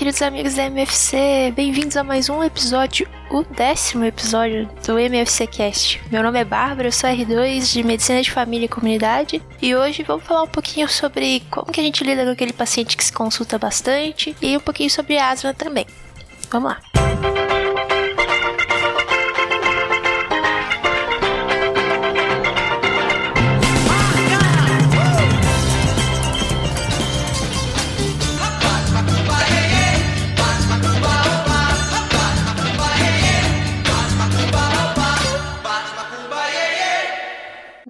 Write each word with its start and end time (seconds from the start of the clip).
queridos 0.00 0.22
amigos 0.22 0.54
da 0.54 0.64
MFC, 0.64 1.52
bem-vindos 1.54 1.94
a 1.94 2.02
mais 2.02 2.30
um 2.30 2.42
episódio, 2.42 3.06
o 3.30 3.42
décimo 3.42 4.02
episódio 4.02 4.66
do 4.86 4.98
MFC 4.98 5.46
Cast. 5.46 6.00
Meu 6.10 6.22
nome 6.22 6.40
é 6.40 6.44
Bárbara, 6.44 6.88
eu 6.88 6.92
sou 6.92 7.10
R2 7.10 7.70
de 7.70 7.82
Medicina 7.82 8.22
de 8.22 8.30
Família 8.30 8.64
e 8.64 8.68
Comunidade 8.68 9.42
e 9.60 9.76
hoje 9.76 10.02
vamos 10.02 10.24
falar 10.24 10.44
um 10.44 10.48
pouquinho 10.48 10.88
sobre 10.88 11.40
como 11.50 11.70
que 11.70 11.80
a 11.80 11.84
gente 11.84 12.02
lida 12.02 12.24
com 12.24 12.30
aquele 12.30 12.54
paciente 12.54 12.96
que 12.96 13.04
se 13.04 13.12
consulta 13.12 13.58
bastante 13.58 14.34
e 14.40 14.56
um 14.56 14.60
pouquinho 14.60 14.88
sobre 14.88 15.18
asma 15.18 15.52
também. 15.52 15.84
Vamos 16.50 16.70
lá. 16.70 17.59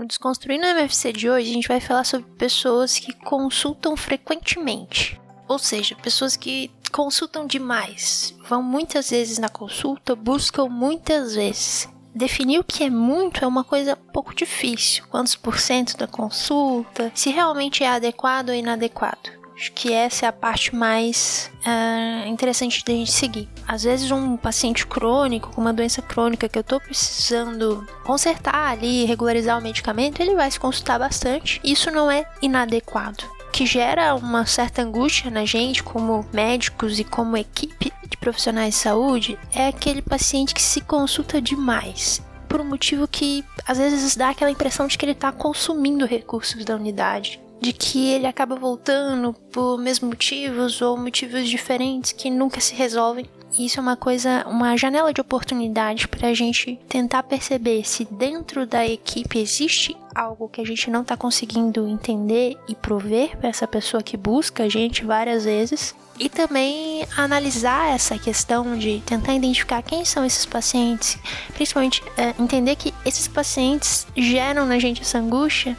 Desconstruindo 0.06 0.66
o 0.66 0.70
MFC 0.70 1.12
de 1.12 1.28
hoje, 1.28 1.50
a 1.50 1.54
gente 1.54 1.68
vai 1.68 1.80
falar 1.80 2.04
sobre 2.04 2.26
pessoas 2.32 2.98
que 2.98 3.12
consultam 3.12 3.96
frequentemente. 3.96 5.20
Ou 5.46 5.58
seja, 5.58 5.96
pessoas 5.96 6.36
que 6.36 6.70
consultam 6.90 7.46
demais, 7.46 8.34
vão 8.48 8.62
muitas 8.62 9.10
vezes 9.10 9.38
na 9.38 9.48
consulta, 9.48 10.14
buscam 10.14 10.66
muitas 10.66 11.34
vezes. 11.34 11.88
Definir 12.14 12.58
o 12.58 12.64
que 12.64 12.84
é 12.84 12.90
muito 12.90 13.44
é 13.44 13.46
uma 13.46 13.62
coisa 13.62 13.94
um 13.94 14.12
pouco 14.12 14.34
difícil. 14.34 15.04
Quantos 15.08 15.36
por 15.36 15.58
cento 15.58 15.96
da 15.96 16.06
consulta? 16.06 17.12
Se 17.14 17.30
realmente 17.30 17.84
é 17.84 17.88
adequado 17.88 18.48
ou 18.48 18.54
inadequado. 18.54 19.39
Acho 19.60 19.72
que 19.72 19.92
essa 19.92 20.24
é 20.24 20.28
a 20.30 20.32
parte 20.32 20.74
mais 20.74 21.50
uh, 21.66 22.26
interessante 22.26 22.82
da 22.82 22.94
gente 22.94 23.12
seguir. 23.12 23.46
Às 23.68 23.82
vezes, 23.82 24.10
um 24.10 24.34
paciente 24.34 24.86
crônico, 24.86 25.50
com 25.50 25.60
uma 25.60 25.70
doença 25.70 26.00
crônica 26.00 26.48
que 26.48 26.58
eu 26.58 26.64
tô 26.64 26.80
precisando 26.80 27.86
consertar 28.02 28.70
ali, 28.70 29.04
regularizar 29.04 29.58
o 29.58 29.62
medicamento, 29.62 30.22
ele 30.22 30.34
vai 30.34 30.50
se 30.50 30.58
consultar 30.58 30.98
bastante. 30.98 31.60
Isso 31.62 31.90
não 31.90 32.10
é 32.10 32.24
inadequado. 32.40 33.22
O 33.48 33.50
que 33.50 33.66
gera 33.66 34.14
uma 34.14 34.46
certa 34.46 34.80
angústia 34.80 35.30
na 35.30 35.44
gente, 35.44 35.82
como 35.82 36.24
médicos 36.32 36.98
e 36.98 37.04
como 37.04 37.36
equipe 37.36 37.92
de 38.08 38.16
profissionais 38.16 38.72
de 38.72 38.80
saúde, 38.80 39.38
é 39.52 39.66
aquele 39.66 40.00
paciente 40.00 40.54
que 40.54 40.62
se 40.62 40.80
consulta 40.80 41.38
demais 41.38 42.22
por 42.48 42.62
um 42.62 42.64
motivo 42.64 43.06
que 43.06 43.44
às 43.68 43.76
vezes 43.76 44.16
dá 44.16 44.30
aquela 44.30 44.50
impressão 44.50 44.86
de 44.86 44.96
que 44.96 45.04
ele 45.04 45.12
está 45.12 45.30
consumindo 45.30 46.06
recursos 46.06 46.64
da 46.64 46.74
unidade 46.74 47.38
de 47.60 47.72
que 47.72 48.08
ele 48.08 48.26
acaba 48.26 48.56
voltando 48.56 49.34
por 49.52 49.78
mesmos 49.78 50.08
motivos 50.10 50.80
ou 50.80 50.96
motivos 50.96 51.48
diferentes 51.48 52.12
que 52.12 52.30
nunca 52.30 52.60
se 52.60 52.74
resolvem. 52.74 53.26
Isso 53.58 53.80
é 53.80 53.82
uma 53.82 53.96
coisa, 53.96 54.44
uma 54.46 54.76
janela 54.76 55.12
de 55.12 55.20
oportunidade 55.20 56.06
para 56.06 56.28
a 56.28 56.34
gente 56.34 56.78
tentar 56.88 57.24
perceber 57.24 57.84
se 57.84 58.04
dentro 58.04 58.64
da 58.64 58.86
equipe 58.86 59.40
existe 59.40 59.96
algo 60.14 60.48
que 60.48 60.60
a 60.60 60.64
gente 60.64 60.88
não 60.88 61.02
está 61.02 61.16
conseguindo 61.16 61.88
entender 61.88 62.56
e 62.68 62.74
prover 62.74 63.36
para 63.36 63.48
essa 63.48 63.66
pessoa 63.66 64.02
que 64.02 64.16
busca 64.16 64.64
a 64.64 64.68
gente 64.68 65.04
várias 65.04 65.44
vezes. 65.44 65.94
E 66.18 66.28
também 66.28 67.06
analisar 67.16 67.94
essa 67.94 68.18
questão 68.18 68.76
de 68.76 69.02
tentar 69.06 69.34
identificar 69.34 69.82
quem 69.82 70.04
são 70.04 70.24
esses 70.24 70.44
pacientes, 70.44 71.18
principalmente 71.54 72.02
é, 72.16 72.34
entender 72.38 72.76
que 72.76 72.92
esses 73.06 73.26
pacientes 73.26 74.06
geram 74.14 74.66
na 74.66 74.78
gente 74.78 75.00
essa 75.00 75.18
angústia 75.18 75.76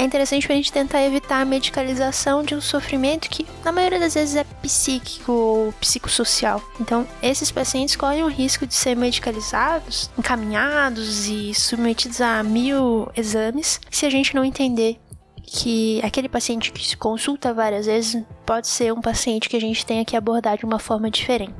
é 0.00 0.04
interessante 0.04 0.46
para 0.46 0.54
a 0.54 0.56
gente 0.56 0.72
tentar 0.72 1.02
evitar 1.02 1.42
a 1.42 1.44
medicalização 1.44 2.42
de 2.42 2.54
um 2.54 2.60
sofrimento 2.60 3.28
que, 3.28 3.46
na 3.62 3.70
maioria 3.70 4.00
das 4.00 4.14
vezes, 4.14 4.34
é 4.34 4.44
psíquico 4.62 5.30
ou 5.30 5.72
psicossocial. 5.74 6.62
Então, 6.80 7.06
esses 7.22 7.50
pacientes 7.50 7.96
correm 7.96 8.24
o 8.24 8.28
risco 8.28 8.66
de 8.66 8.72
ser 8.72 8.96
medicalizados, 8.96 10.10
encaminhados 10.18 11.26
e 11.28 11.52
submetidos 11.52 12.22
a 12.22 12.42
mil 12.42 13.10
exames 13.14 13.78
se 13.90 14.06
a 14.06 14.10
gente 14.10 14.34
não 14.34 14.42
entender 14.42 14.98
que 15.42 16.00
aquele 16.02 16.30
paciente 16.30 16.72
que 16.72 16.86
se 16.86 16.96
consulta 16.96 17.52
várias 17.52 17.84
vezes 17.84 18.24
pode 18.46 18.68
ser 18.68 18.94
um 18.94 19.02
paciente 19.02 19.50
que 19.50 19.56
a 19.56 19.60
gente 19.60 19.84
tenha 19.84 20.04
que 20.04 20.16
abordar 20.16 20.56
de 20.56 20.64
uma 20.64 20.78
forma 20.78 21.10
diferente. 21.10 21.54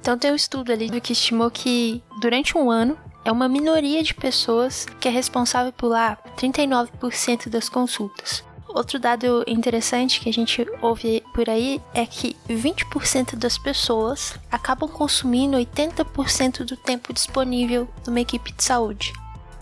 Então, 0.00 0.16
tem 0.16 0.32
um 0.32 0.36
estudo 0.36 0.72
ali 0.72 0.98
que 0.98 1.12
estimou 1.12 1.50
que 1.50 2.02
durante 2.22 2.56
um 2.56 2.70
ano 2.70 2.96
é 3.24 3.32
uma 3.32 3.48
minoria 3.48 4.02
de 4.02 4.14
pessoas 4.14 4.86
que 4.98 5.08
é 5.08 5.10
responsável 5.10 5.72
por 5.72 5.88
lá 5.88 6.18
39% 6.36 7.48
das 7.48 7.68
consultas. 7.68 8.44
Outro 8.68 9.00
dado 9.00 9.44
interessante 9.48 10.20
que 10.20 10.28
a 10.28 10.32
gente 10.32 10.64
ouve 10.80 11.24
por 11.34 11.50
aí 11.50 11.82
é 11.92 12.06
que 12.06 12.36
20% 12.48 13.34
das 13.34 13.58
pessoas 13.58 14.34
acabam 14.50 14.88
consumindo 14.88 15.56
80% 15.56 16.64
do 16.64 16.76
tempo 16.76 17.12
disponível 17.12 17.88
numa 18.06 18.20
equipe 18.20 18.52
de 18.52 18.62
saúde. 18.62 19.12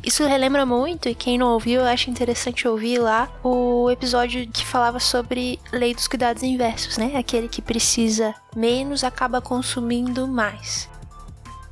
Isso 0.04 0.25
relembra 0.25 0.64
muito, 0.64 1.08
e 1.08 1.14
quem 1.14 1.38
não 1.38 1.52
ouviu, 1.52 1.80
eu 1.80 1.86
acho 1.86 2.08
interessante 2.08 2.69
ouvir 2.69 2.98
lá 2.98 3.28
o 3.42 3.90
episódio 3.90 4.46
que 4.48 4.64
falava 4.64 5.00
sobre 5.00 5.58
lei 5.72 5.94
dos 5.94 6.06
cuidados 6.06 6.42
inversos, 6.42 6.96
né? 6.96 7.16
Aquele 7.16 7.48
que 7.48 7.60
precisa 7.60 8.34
menos 8.54 9.02
acaba 9.02 9.40
consumindo 9.40 10.28
mais. 10.28 10.88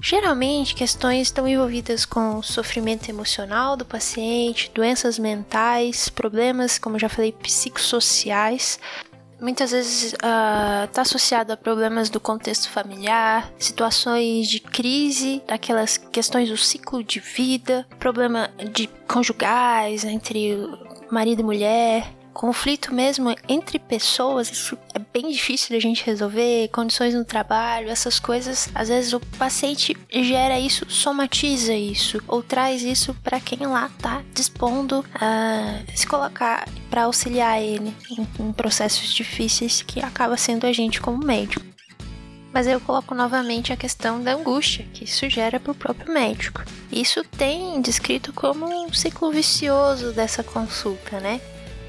Geralmente, 0.01 0.75
questões 0.75 1.29
estão 1.29 1.49
envolvidas 1.49 2.05
com 2.05 2.43
sofrimento 2.43 3.09
emocional 3.09 3.77
do 3.77 3.85
paciente, 3.85 4.71
doenças 4.75 5.19
mentais, 5.19 6.09
problemas, 6.09 6.79
como 6.79 6.99
já 6.99 7.09
falei, 7.09 7.33
psicossociais. 7.33 8.79
Muitas 9.41 9.71
vezes 9.71 10.15
está 10.15 10.99
uh, 10.99 11.03
associado 11.03 11.53
a 11.53 11.57
problemas 11.57 12.09
do 12.09 12.19
contexto 12.19 12.71
familiar, 12.71 13.53
situações 13.59 14.49
de 14.49 14.61
crise, 14.61 15.43
daquelas 15.47 15.99
questões 15.99 16.49
do 16.49 16.57
ciclo 16.57 17.05
de 17.05 17.21
vida, 17.21 17.87
problema 17.99 18.51
de 18.73 18.87
conjugais 19.07 20.05
entre 20.05 20.57
marido 21.11 21.41
e 21.41 21.45
mulher, 21.45 22.11
conflito 22.37 22.93
mesmo 22.93 23.35
entre 23.49 23.79
pessoas, 23.79 24.51
isso 24.51 24.77
é 24.93 24.99
bem 24.99 25.33
difícil 25.33 25.75
da 25.75 25.81
gente 25.81 26.05
resolver, 26.05 26.69
condições 26.69 27.15
no 27.15 27.25
trabalho, 27.25 27.89
essas 27.89 28.21
coisas, 28.21 28.69
às 28.75 28.89
vezes 28.89 29.15
o 29.15 29.21
paciente 29.39 29.97
gera 30.13 30.59
isso, 30.59 30.85
somatiza 30.87 31.73
isso, 31.73 32.23
ou 32.29 32.43
traz 32.43 32.83
isso 32.83 33.15
para 33.25 33.41
quem 33.41 33.67
lá 33.67 33.91
tá 34.03 34.23
dispondo 34.35 35.03
a 35.15 35.81
se 35.95 36.07
colocar 36.07 36.69
para 36.91 37.05
auxiliar 37.05 37.63
ele 37.63 37.97
em, 38.11 38.29
em 38.39 38.53
processos 38.53 39.15
difíceis 39.15 39.81
que 39.81 40.01
acaba 40.01 40.37
sendo 40.37 40.67
a 40.67 40.73
gente 40.75 41.01
como 41.01 41.25
médico. 41.25 41.65
Mas 42.53 42.67
eu 42.67 42.81
coloco 42.81 43.15
novamente 43.15 43.73
a 43.73 43.77
questão 43.77 44.23
da 44.23 44.35
angústia 44.35 44.87
que 44.93 45.05
isso 45.05 45.29
gera 45.31 45.59
para 45.59 45.73
o 45.73 45.75
próprio 45.75 46.13
médico. 46.13 46.63
Isso 46.93 47.25
tem 47.25 47.81
descrito 47.81 48.33
como 48.33 48.67
um 48.67 48.93
ciclo 48.93 49.31
vicioso 49.31 50.13
dessa 50.13 50.43
consulta, 50.43 51.19
né? 51.21 51.41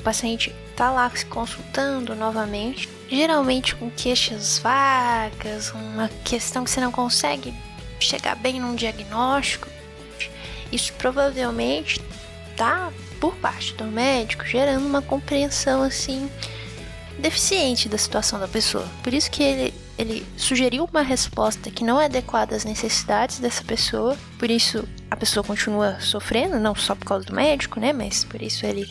Paciente 0.04 0.54
tá 0.76 0.92
lá 0.92 1.10
se 1.14 1.26
consultando 1.26 2.16
novamente, 2.16 2.90
geralmente 3.10 3.76
com 3.76 3.90
queixas 3.90 4.60
vagas, 4.60 5.72
uma 5.72 6.10
questão 6.24 6.64
que 6.64 6.72
você 6.72 6.80
não 6.80 6.92
consegue 6.92 7.54
chegar 8.00 8.36
bem 8.36 8.60
num 8.60 8.76
diagnóstico, 8.76 9.68
isso 10.72 10.94
provavelmente 10.94 12.02
tá 12.56 12.92
por 13.20 13.36
parte 13.38 13.74
do 13.74 13.86
médico 13.86 14.46
gerando 14.46 14.86
uma 14.86 15.02
compreensão 15.02 15.82
assim 15.82 16.30
deficiente 17.18 17.90
da 17.90 17.98
situação 17.98 18.40
da 18.40 18.48
pessoa. 18.48 18.88
Por 19.04 19.14
isso 19.14 19.32
que 19.32 19.42
ele 19.42 19.74
ele 19.98 20.26
sugeriu 20.38 20.88
uma 20.92 21.02
resposta 21.02 21.72
que 21.72 21.84
não 21.84 22.00
é 22.00 22.06
adequada 22.06 22.56
às 22.56 22.64
necessidades 22.64 23.40
dessa 23.40 23.64
pessoa, 23.64 24.16
por 24.38 24.52
isso 24.52 24.88
a 25.10 25.16
pessoa 25.16 25.44
continua 25.44 26.00
sofrendo, 26.00 26.60
não 26.60 26.76
só 26.76 26.94
por 26.94 27.06
causa 27.06 27.26
do 27.26 27.34
médico, 27.34 27.80
né, 27.80 27.92
mas 27.92 28.24
por 28.24 28.42
isso 28.42 28.64
ele 28.66 28.88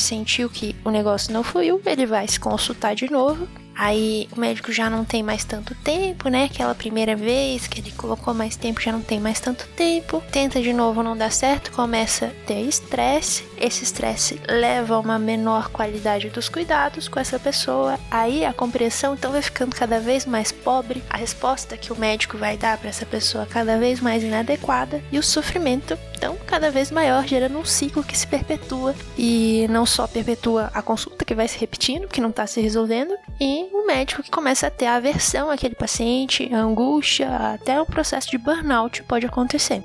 sentiu 0.00 0.48
que 0.48 0.74
o 0.84 0.90
negócio 0.90 1.32
não 1.32 1.42
fluiu, 1.42 1.80
ele 1.84 2.06
vai 2.06 2.26
se 2.26 2.38
consultar 2.38 2.94
de 2.94 3.10
novo. 3.10 3.48
Aí 3.78 4.28
o 4.36 4.40
médico 4.40 4.72
já 4.72 4.90
não 4.90 5.04
tem 5.04 5.22
mais 5.22 5.44
tanto 5.44 5.72
tempo, 5.76 6.28
né? 6.28 6.44
Aquela 6.46 6.74
primeira 6.74 7.14
vez 7.14 7.68
que 7.68 7.80
ele 7.80 7.92
colocou 7.92 8.34
mais 8.34 8.56
tempo 8.56 8.80
já 8.80 8.90
não 8.90 9.00
tem 9.00 9.20
mais 9.20 9.38
tanto 9.38 9.68
tempo. 9.68 10.20
Tenta 10.32 10.60
de 10.60 10.72
novo, 10.72 11.00
não 11.00 11.16
dá 11.16 11.30
certo, 11.30 11.70
começa 11.70 12.26
a 12.26 12.46
ter 12.46 12.60
estresse. 12.62 13.44
Esse 13.60 13.84
estresse 13.84 14.40
leva 14.48 14.94
a 14.94 15.00
uma 15.00 15.18
menor 15.18 15.68
qualidade 15.70 16.30
dos 16.30 16.48
cuidados 16.48 17.08
com 17.08 17.18
essa 17.18 17.38
pessoa. 17.38 17.98
Aí 18.10 18.44
a 18.44 18.52
compreensão 18.52 19.14
então 19.14 19.32
vai 19.32 19.42
ficando 19.42 19.74
cada 19.74 19.98
vez 19.98 20.24
mais 20.24 20.52
pobre. 20.52 21.02
A 21.10 21.16
resposta 21.16 21.76
que 21.76 21.92
o 21.92 21.98
médico 21.98 22.38
vai 22.38 22.56
dar 22.56 22.78
para 22.78 22.88
essa 22.88 23.04
pessoa 23.04 23.46
cada 23.46 23.76
vez 23.78 24.00
mais 24.00 24.22
inadequada 24.22 25.02
e 25.10 25.18
o 25.18 25.22
sofrimento 25.22 25.98
então 26.18 26.36
cada 26.46 26.70
vez 26.70 26.90
maior, 26.90 27.24
gerando 27.26 27.58
um 27.58 27.64
ciclo 27.64 28.02
que 28.02 28.18
se 28.18 28.26
perpetua 28.26 28.94
e 29.16 29.66
não 29.70 29.86
só 29.86 30.06
perpetua 30.06 30.70
a 30.74 30.82
consulta 30.82 31.24
que 31.24 31.34
vai 31.34 31.46
se 31.46 31.58
repetindo, 31.58 32.08
que 32.08 32.20
não 32.20 32.30
está 32.30 32.44
se 32.44 32.60
resolvendo, 32.60 33.14
e 33.40 33.68
o 33.72 33.86
médico 33.86 34.22
que 34.22 34.30
começa 34.30 34.66
a 34.66 34.70
ter 34.70 34.86
aversão 34.86 35.48
àquele 35.48 35.76
paciente, 35.76 36.52
a 36.52 36.58
angústia, 36.58 37.28
até 37.54 37.80
o 37.80 37.86
processo 37.86 38.28
de 38.30 38.38
burnout 38.38 39.04
pode 39.04 39.26
acontecer. 39.26 39.84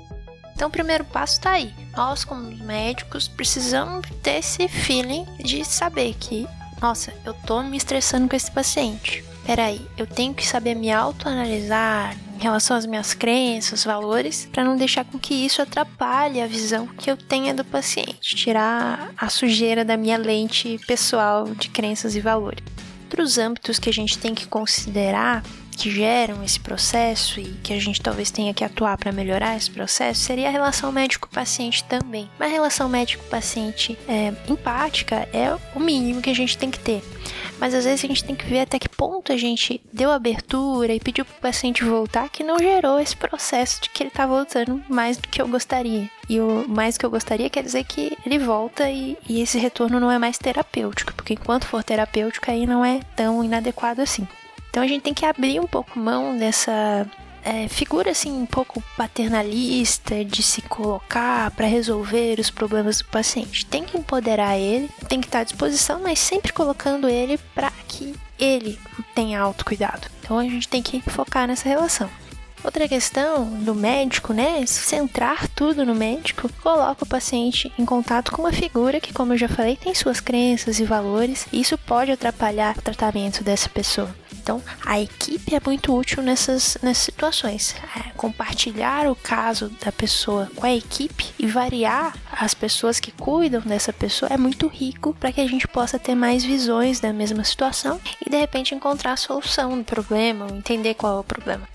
Então, 0.54 0.68
o 0.68 0.70
primeiro 0.70 1.04
passo 1.04 1.34
está 1.34 1.52
aí. 1.52 1.74
Nós, 1.96 2.24
como 2.24 2.42
médicos, 2.64 3.26
precisamos 3.26 4.06
ter 4.22 4.38
esse 4.38 4.68
feeling 4.68 5.26
de 5.38 5.64
saber 5.64 6.14
que, 6.14 6.46
nossa, 6.80 7.12
eu 7.24 7.34
tô 7.34 7.62
me 7.62 7.76
estressando 7.76 8.28
com 8.28 8.36
esse 8.36 8.50
paciente. 8.50 9.24
peraí, 9.44 9.86
eu 9.98 10.06
tenho 10.06 10.32
que 10.32 10.46
saber 10.46 10.74
me 10.74 10.90
autoanalisar 10.90 12.16
em 12.38 12.42
relação 12.42 12.76
às 12.76 12.86
minhas 12.86 13.12
crenças, 13.12 13.84
valores, 13.84 14.48
para 14.50 14.64
não 14.64 14.76
deixar 14.76 15.04
com 15.04 15.18
que 15.18 15.34
isso 15.34 15.60
atrapalhe 15.60 16.40
a 16.40 16.46
visão 16.46 16.86
que 16.86 17.10
eu 17.10 17.16
tenha 17.16 17.52
do 17.52 17.64
paciente, 17.64 18.34
tirar 18.34 19.12
a 19.18 19.28
sujeira 19.28 19.84
da 19.84 19.96
minha 19.96 20.16
lente 20.16 20.80
pessoal 20.86 21.44
de 21.46 21.68
crenças 21.68 22.16
e 22.16 22.20
valores. 22.20 22.64
Outros 23.04 23.38
âmbitos 23.38 23.78
que 23.78 23.90
a 23.90 23.92
gente 23.92 24.18
tem 24.18 24.34
que 24.34 24.46
considerar 24.46 25.42
que 25.76 25.90
geram 25.90 26.42
esse 26.42 26.58
processo 26.58 27.40
e 27.40 27.54
que 27.62 27.72
a 27.72 27.80
gente 27.80 28.00
talvez 28.00 28.30
tenha 28.30 28.54
que 28.54 28.64
atuar 28.64 28.96
para 28.96 29.12
melhorar 29.12 29.56
esse 29.56 29.70
processo 29.70 30.20
seria 30.20 30.48
a 30.48 30.50
relação 30.50 30.92
médico-paciente 30.92 31.84
também. 31.84 32.30
Uma 32.38 32.48
relação 32.48 32.88
médico-paciente 32.88 33.98
é, 34.08 34.32
empática 34.48 35.28
é 35.32 35.56
o 35.74 35.80
mínimo 35.80 36.22
que 36.22 36.30
a 36.30 36.34
gente 36.34 36.56
tem 36.56 36.70
que 36.70 36.78
ter. 36.78 37.02
Mas 37.58 37.74
às 37.74 37.84
vezes 37.84 38.04
a 38.04 38.08
gente 38.08 38.24
tem 38.24 38.34
que 38.34 38.46
ver 38.46 38.60
até 38.60 38.78
que 38.78 38.88
ponto 38.88 39.32
a 39.32 39.36
gente 39.36 39.80
deu 39.92 40.10
abertura 40.10 40.92
e 40.92 41.00
pediu 41.00 41.24
para 41.24 41.36
o 41.36 41.40
paciente 41.40 41.84
voltar 41.84 42.28
que 42.28 42.42
não 42.42 42.58
gerou 42.58 42.98
esse 42.98 43.16
processo 43.16 43.80
de 43.82 43.90
que 43.90 44.02
ele 44.02 44.08
está 44.08 44.26
voltando 44.26 44.82
mais 44.88 45.16
do 45.16 45.28
que 45.28 45.40
eu 45.40 45.48
gostaria. 45.48 46.10
E 46.28 46.40
o 46.40 46.66
mais 46.68 46.96
que 46.96 47.04
eu 47.04 47.10
gostaria 47.10 47.50
quer 47.50 47.62
dizer 47.62 47.84
que 47.84 48.16
ele 48.24 48.38
volta 48.38 48.90
e, 48.90 49.16
e 49.28 49.40
esse 49.40 49.58
retorno 49.58 50.00
não 50.00 50.10
é 50.10 50.18
mais 50.18 50.38
terapêutico, 50.38 51.14
porque 51.14 51.34
enquanto 51.34 51.66
for 51.66 51.82
terapêutico 51.84 52.50
aí 52.50 52.66
não 52.66 52.84
é 52.84 53.00
tão 53.16 53.42
inadequado 53.42 54.00
assim. 54.00 54.26
Então 54.74 54.82
a 54.82 54.88
gente 54.88 55.02
tem 55.02 55.14
que 55.14 55.24
abrir 55.24 55.60
um 55.60 55.68
pouco 55.68 55.96
mão 55.96 56.36
dessa 56.36 57.06
é, 57.44 57.68
figura 57.68 58.10
assim 58.10 58.32
um 58.32 58.44
pouco 58.44 58.82
paternalista 58.96 60.24
de 60.24 60.42
se 60.42 60.60
colocar 60.62 61.52
para 61.52 61.68
resolver 61.68 62.40
os 62.40 62.50
problemas 62.50 62.98
do 62.98 63.04
paciente. 63.04 63.64
Tem 63.64 63.84
que 63.84 63.96
empoderar 63.96 64.58
ele, 64.58 64.90
tem 65.08 65.20
que 65.20 65.28
estar 65.28 65.38
à 65.38 65.44
disposição, 65.44 66.00
mas 66.02 66.18
sempre 66.18 66.52
colocando 66.52 67.08
ele 67.08 67.38
para 67.54 67.70
que 67.86 68.16
ele 68.36 68.76
tenha 69.14 69.40
autocuidado. 69.40 70.08
Então 70.20 70.40
a 70.40 70.42
gente 70.42 70.66
tem 70.66 70.82
que 70.82 71.00
focar 71.02 71.46
nessa 71.46 71.68
relação. 71.68 72.10
Outra 72.64 72.88
questão 72.88 73.44
do 73.44 73.76
médico, 73.76 74.32
né? 74.32 74.66
Centrar 74.66 75.46
tudo 75.50 75.86
no 75.86 75.94
médico, 75.94 76.50
coloca 76.60 77.04
o 77.04 77.08
paciente 77.08 77.70
em 77.78 77.84
contato 77.84 78.32
com 78.32 78.42
uma 78.42 78.52
figura 78.52 79.00
que, 79.00 79.12
como 79.12 79.34
eu 79.34 79.38
já 79.38 79.48
falei, 79.48 79.76
tem 79.76 79.94
suas 79.94 80.18
crenças 80.18 80.80
e 80.80 80.84
valores, 80.84 81.46
e 81.52 81.60
isso 81.60 81.78
pode 81.78 82.10
atrapalhar 82.10 82.76
o 82.76 82.82
tratamento 82.82 83.44
dessa 83.44 83.68
pessoa. 83.68 84.12
Então, 84.44 84.62
a 84.84 85.00
equipe 85.00 85.54
é 85.54 85.60
muito 85.64 85.96
útil 85.96 86.22
nessas, 86.22 86.76
nessas 86.82 87.02
situações. 87.02 87.74
É, 87.96 88.10
compartilhar 88.10 89.10
o 89.10 89.16
caso 89.16 89.70
da 89.82 89.90
pessoa 89.90 90.50
com 90.54 90.66
a 90.66 90.74
equipe 90.74 91.24
e 91.38 91.46
variar 91.46 92.14
as 92.30 92.52
pessoas 92.52 93.00
que 93.00 93.10
cuidam 93.10 93.62
dessa 93.62 93.90
pessoa 93.90 94.30
é 94.30 94.36
muito 94.36 94.66
rico 94.66 95.14
para 95.14 95.32
que 95.32 95.40
a 95.40 95.48
gente 95.48 95.66
possa 95.66 95.98
ter 95.98 96.14
mais 96.14 96.44
visões 96.44 97.00
da 97.00 97.10
mesma 97.10 97.42
situação 97.42 97.98
e 98.24 98.28
de 98.28 98.36
repente 98.36 98.74
encontrar 98.74 99.12
a 99.12 99.16
solução 99.16 99.78
do 99.78 99.84
problema, 99.84 100.46
ou 100.50 100.58
entender 100.58 100.92
qual 100.92 101.16
é 101.16 101.20
o 101.20 101.24
problema. 101.24 101.66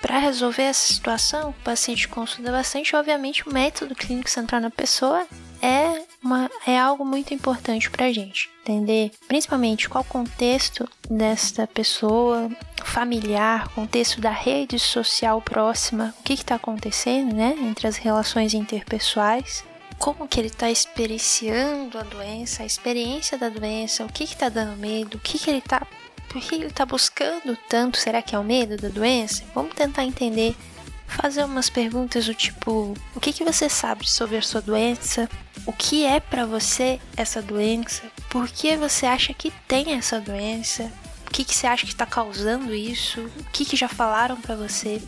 Para 0.00 0.18
resolver 0.18 0.62
essa 0.62 0.94
situação, 0.94 1.50
o 1.50 1.64
paciente 1.64 2.08
consulta 2.08 2.50
bastante. 2.50 2.96
Obviamente, 2.96 3.46
o 3.46 3.52
método 3.52 3.94
clínico 3.94 4.30
central 4.30 4.62
na 4.62 4.70
pessoa 4.70 5.26
é, 5.60 6.03
uma, 6.24 6.50
é 6.66 6.78
algo 6.78 7.04
muito 7.04 7.34
importante 7.34 7.90
para 7.90 8.12
gente 8.12 8.50
entender, 8.62 9.12
principalmente 9.28 9.88
qual 9.88 10.02
o 10.02 10.06
contexto 10.06 10.88
desta 11.08 11.66
pessoa, 11.66 12.50
familiar, 12.82 13.68
contexto 13.68 14.20
da 14.20 14.30
rede 14.30 14.78
social 14.78 15.42
próxima, 15.42 16.14
o 16.18 16.22
que 16.22 16.32
está 16.32 16.54
acontecendo, 16.54 17.34
né, 17.34 17.54
entre 17.60 17.86
as 17.86 17.96
relações 17.96 18.54
interpessoais 18.54 19.64
como 19.96 20.26
que 20.26 20.40
ele 20.40 20.48
está 20.48 20.70
experienciando 20.70 21.96
a 21.96 22.02
doença, 22.02 22.62
a 22.62 22.66
experiência 22.66 23.38
da 23.38 23.48
doença, 23.48 24.04
o 24.04 24.12
que 24.12 24.24
está 24.24 24.48
dando 24.48 24.76
medo, 24.76 25.16
o 25.16 25.20
que, 25.20 25.38
que 25.38 25.48
ele 25.48 25.58
está 25.58 25.86
por 26.28 26.42
que 26.42 26.56
ele 26.56 26.66
está 26.66 26.84
buscando 26.84 27.56
tanto? 27.68 27.96
Será 27.96 28.20
que 28.20 28.34
é 28.34 28.38
o 28.38 28.42
medo 28.42 28.76
da 28.76 28.88
doença? 28.88 29.44
Vamos 29.54 29.72
tentar 29.72 30.04
entender, 30.04 30.56
fazer 31.06 31.44
umas 31.44 31.70
perguntas 31.70 32.26
do 32.26 32.34
tipo: 32.34 32.94
o 33.14 33.20
que, 33.20 33.32
que 33.32 33.44
você 33.44 33.68
sabe 33.68 34.08
sobre 34.08 34.36
a 34.36 34.42
sua 34.42 34.60
doença? 34.60 35.28
O 35.66 35.72
que 35.72 36.04
é 36.04 36.20
para 36.20 36.44
você 36.44 37.00
essa 37.16 37.40
doença? 37.40 38.02
Por 38.28 38.48
que 38.48 38.76
você 38.76 39.06
acha 39.06 39.32
que 39.32 39.50
tem 39.66 39.92
essa 39.92 40.20
doença? 40.20 40.90
O 41.26 41.30
que, 41.30 41.44
que 41.44 41.54
você 41.54 41.66
acha 41.66 41.84
que 41.84 41.92
está 41.92 42.06
causando 42.06 42.74
isso? 42.74 43.20
O 43.20 43.44
que, 43.52 43.64
que 43.64 43.76
já 43.76 43.88
falaram 43.88 44.40
para 44.40 44.54
você? 44.54 45.02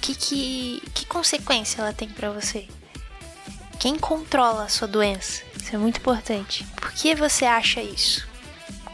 Que, 0.00 0.14
que, 0.14 0.82
que 0.94 1.04
consequência 1.06 1.80
ela 1.80 1.92
tem 1.92 2.08
para 2.08 2.30
você? 2.30 2.66
Quem 3.78 3.98
controla 3.98 4.64
a 4.64 4.68
sua 4.68 4.88
doença? 4.88 5.42
Isso 5.56 5.74
é 5.74 5.78
muito 5.78 5.98
importante. 5.98 6.64
Por 6.76 6.92
que 6.92 7.14
você 7.14 7.44
acha 7.44 7.82
isso? 7.82 8.26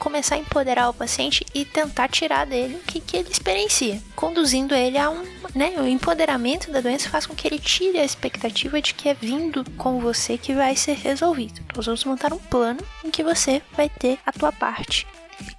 Começar 0.05 0.35
a 0.35 0.39
empoderar 0.39 0.91
o 0.91 0.95
paciente 0.95 1.47
e 1.55 1.65
tentar 1.65 2.09
tirar 2.09 2.45
dele 2.45 2.77
o 2.77 2.81
que, 2.81 3.01
que 3.01 3.17
ele 3.17 3.31
experiencia, 3.31 4.03
conduzindo 4.15 4.75
ele 4.75 4.99
a 4.99 5.09
um. 5.09 5.25
Né, 5.55 5.73
o 5.79 5.87
empoderamento 5.87 6.71
da 6.71 6.81
doença 6.81 7.09
faz 7.09 7.25
com 7.25 7.35
que 7.35 7.49
ele 7.49 7.59
tire 7.59 7.99
a 7.99 8.05
expectativa 8.05 8.83
de 8.83 8.93
que 8.93 9.09
é 9.09 9.15
vindo 9.15 9.65
com 9.79 10.01
você 10.01 10.37
que 10.37 10.53
vai 10.53 10.77
ser 10.77 10.97
resolvido. 10.97 11.63
Nós 11.75 11.87
vamos 11.87 12.05
montar 12.05 12.33
um 12.35 12.39
plano 12.39 12.81
em 13.03 13.11
que 13.11 13.23
você 13.23 13.63
vai 13.73 13.89
ter 13.89 14.19
a 14.27 14.33
tua 14.33 14.53
parte. 14.53 15.07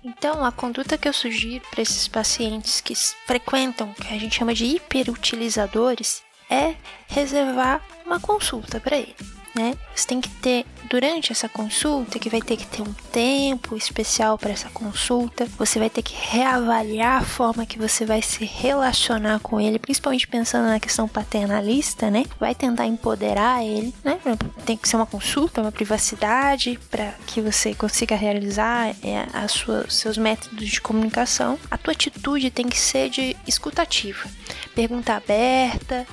Então, 0.03 0.45
a 0.45 0.51
conduta 0.51 0.97
que 0.97 1.07
eu 1.07 1.13
sugiro 1.13 1.65
para 1.71 1.81
esses 1.81 2.07
pacientes 2.07 2.81
que 2.81 2.93
frequentam, 3.25 3.93
que 3.93 4.13
a 4.13 4.19
gente 4.19 4.35
chama 4.35 4.53
de 4.53 4.65
hiperutilizadores, 4.65 6.21
é 6.49 6.75
reservar 7.07 7.81
uma 8.05 8.19
consulta 8.19 8.79
para 8.79 8.97
ele 8.97 9.15
né? 9.55 9.75
Você 9.95 10.07
tem 10.07 10.21
que 10.21 10.29
ter 10.29 10.65
durante 10.89 11.31
essa 11.31 11.49
consulta, 11.49 12.19
que 12.19 12.29
vai 12.29 12.41
ter 12.41 12.57
que 12.57 12.67
ter 12.67 12.81
um 12.81 12.93
tempo 13.11 13.75
especial 13.75 14.37
para 14.37 14.51
essa 14.51 14.69
consulta, 14.69 15.47
você 15.57 15.79
vai 15.79 15.89
ter 15.89 16.01
que 16.01 16.15
reavaliar 16.15 17.21
a 17.21 17.25
forma 17.25 17.65
que 17.65 17.79
você 17.79 18.05
vai 18.05 18.21
se 18.21 18.45
relacionar 18.45 19.39
com 19.39 19.59
ele, 19.59 19.79
principalmente 19.79 20.27
pensando 20.27 20.67
na 20.67 20.79
questão 20.79 21.07
paternalista, 21.07 22.11
né? 22.11 22.25
Vai 22.39 22.53
tentar 22.53 22.85
empoderar 22.85 23.63
ele, 23.63 23.93
né? 24.03 24.19
Tem 24.65 24.77
que 24.77 24.87
ser 24.87 24.97
uma 24.97 25.05
consulta, 25.05 25.61
uma 25.61 25.71
privacidade 25.71 26.79
para 26.89 27.13
que 27.25 27.41
você 27.41 27.73
consiga 27.73 28.15
realizar 28.15 28.89
é, 29.03 29.27
as 29.33 29.51
suas, 29.51 29.93
seus 29.95 30.17
métodos 30.17 30.67
de 30.67 30.81
comunicação. 30.81 31.57
A 31.71 31.77
tua 31.77 31.93
atitude 31.93 32.51
tem 32.51 32.67
que 32.67 32.79
ser 32.79 33.09
de 33.09 33.35
escutativa, 33.47 34.29
pergunta 34.75 35.13
aberta, 35.13 36.05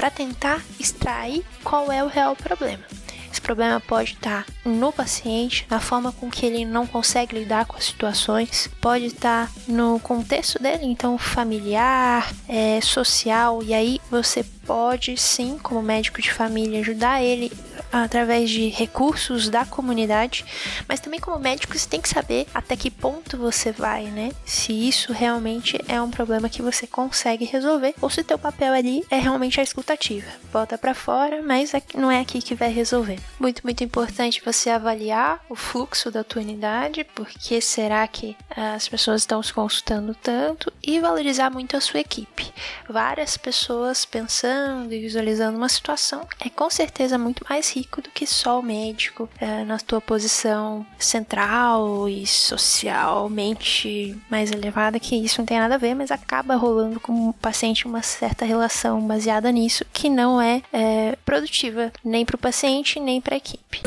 para 0.00 0.10
tentar 0.10 0.64
extrair 0.78 1.44
qual 1.62 1.92
é 1.92 2.02
o 2.02 2.06
real 2.06 2.34
problema. 2.34 2.82
Esse 3.30 3.38
problema 3.38 3.78
pode 3.80 4.14
estar 4.14 4.46
no 4.64 4.90
paciente, 4.90 5.66
na 5.68 5.78
forma 5.78 6.10
com 6.10 6.30
que 6.30 6.46
ele 6.46 6.64
não 6.64 6.86
consegue 6.86 7.38
lidar 7.38 7.66
com 7.66 7.76
as 7.76 7.84
situações, 7.84 8.66
pode 8.80 9.04
estar 9.04 9.52
no 9.68 10.00
contexto 10.00 10.58
dele, 10.58 10.86
então 10.86 11.18
familiar, 11.18 12.32
é, 12.48 12.80
social, 12.80 13.62
e 13.62 13.74
aí 13.74 14.00
você 14.10 14.42
pode 14.66 15.18
sim, 15.18 15.58
como 15.62 15.82
médico 15.82 16.22
de 16.22 16.32
família, 16.32 16.80
ajudar 16.80 17.22
ele 17.22 17.52
através 17.92 18.50
de 18.50 18.68
recursos 18.68 19.48
da 19.48 19.64
comunidade, 19.64 20.44
mas 20.88 21.00
também 21.00 21.20
como 21.20 21.38
médico 21.38 21.76
você 21.76 21.88
tem 21.88 22.00
que 22.00 22.08
saber 22.08 22.46
até 22.54 22.76
que 22.76 22.90
ponto 22.90 23.36
você 23.36 23.72
vai, 23.72 24.04
né? 24.04 24.32
Se 24.44 24.72
isso 24.72 25.12
realmente 25.12 25.78
é 25.88 26.00
um 26.00 26.10
problema 26.10 26.48
que 26.48 26.62
você 26.62 26.86
consegue 26.86 27.44
resolver 27.44 27.94
ou 28.00 28.10
se 28.10 28.22
teu 28.22 28.38
papel 28.38 28.72
ali 28.72 29.04
é 29.10 29.18
realmente 29.18 29.60
a 29.60 29.62
escutativa. 29.62 30.28
Bota 30.52 30.78
para 30.78 30.94
fora, 30.94 31.42
mas 31.42 31.72
não 31.94 32.10
é 32.10 32.20
aqui 32.20 32.40
que 32.40 32.54
vai 32.54 32.70
resolver. 32.70 33.18
Muito, 33.38 33.62
muito 33.62 33.82
importante 33.82 34.42
você 34.44 34.70
avaliar 34.70 35.44
o 35.48 35.54
fluxo 35.54 36.10
da 36.10 36.24
tua 36.24 36.42
unidade, 36.42 37.04
porque 37.14 37.60
será 37.60 38.06
que 38.06 38.36
as 38.50 38.88
pessoas 38.88 39.22
estão 39.22 39.42
se 39.42 39.52
consultando 39.52 40.14
tanto 40.14 40.72
e 40.82 41.00
valorizar 41.00 41.50
muito 41.50 41.76
a 41.76 41.80
sua 41.80 42.00
equipe. 42.00 42.52
Várias 42.88 43.36
pessoas 43.36 44.04
pensando 44.04 44.92
e 44.92 45.00
visualizando 45.00 45.56
uma 45.56 45.68
situação 45.68 46.26
é 46.38 46.48
com 46.48 46.68
certeza 46.70 47.18
muito 47.18 47.44
mais 47.48 47.70
rico 47.70 47.79
rico 47.80 48.02
do 48.02 48.10
que 48.10 48.26
só 48.26 48.60
o 48.60 48.62
médico 48.62 49.28
é, 49.40 49.64
na 49.64 49.78
tua 49.78 50.00
posição 50.00 50.86
central 50.98 52.08
e 52.08 52.26
socialmente 52.26 54.16
mais 54.30 54.52
elevada, 54.52 55.00
que 55.00 55.16
isso 55.16 55.40
não 55.40 55.46
tem 55.46 55.58
nada 55.58 55.76
a 55.76 55.78
ver, 55.78 55.94
mas 55.94 56.10
acaba 56.10 56.56
rolando 56.56 57.00
com 57.00 57.30
o 57.30 57.32
paciente 57.32 57.86
uma 57.86 58.02
certa 58.02 58.44
relação 58.44 59.00
baseada 59.00 59.50
nisso 59.50 59.84
que 59.92 60.10
não 60.10 60.40
é, 60.40 60.62
é 60.72 61.16
produtiva 61.24 61.90
nem 62.04 62.24
para 62.24 62.36
o 62.36 62.38
paciente 62.38 63.00
nem 63.00 63.20
para 63.20 63.34
a 63.34 63.38
equipe. 63.38 63.82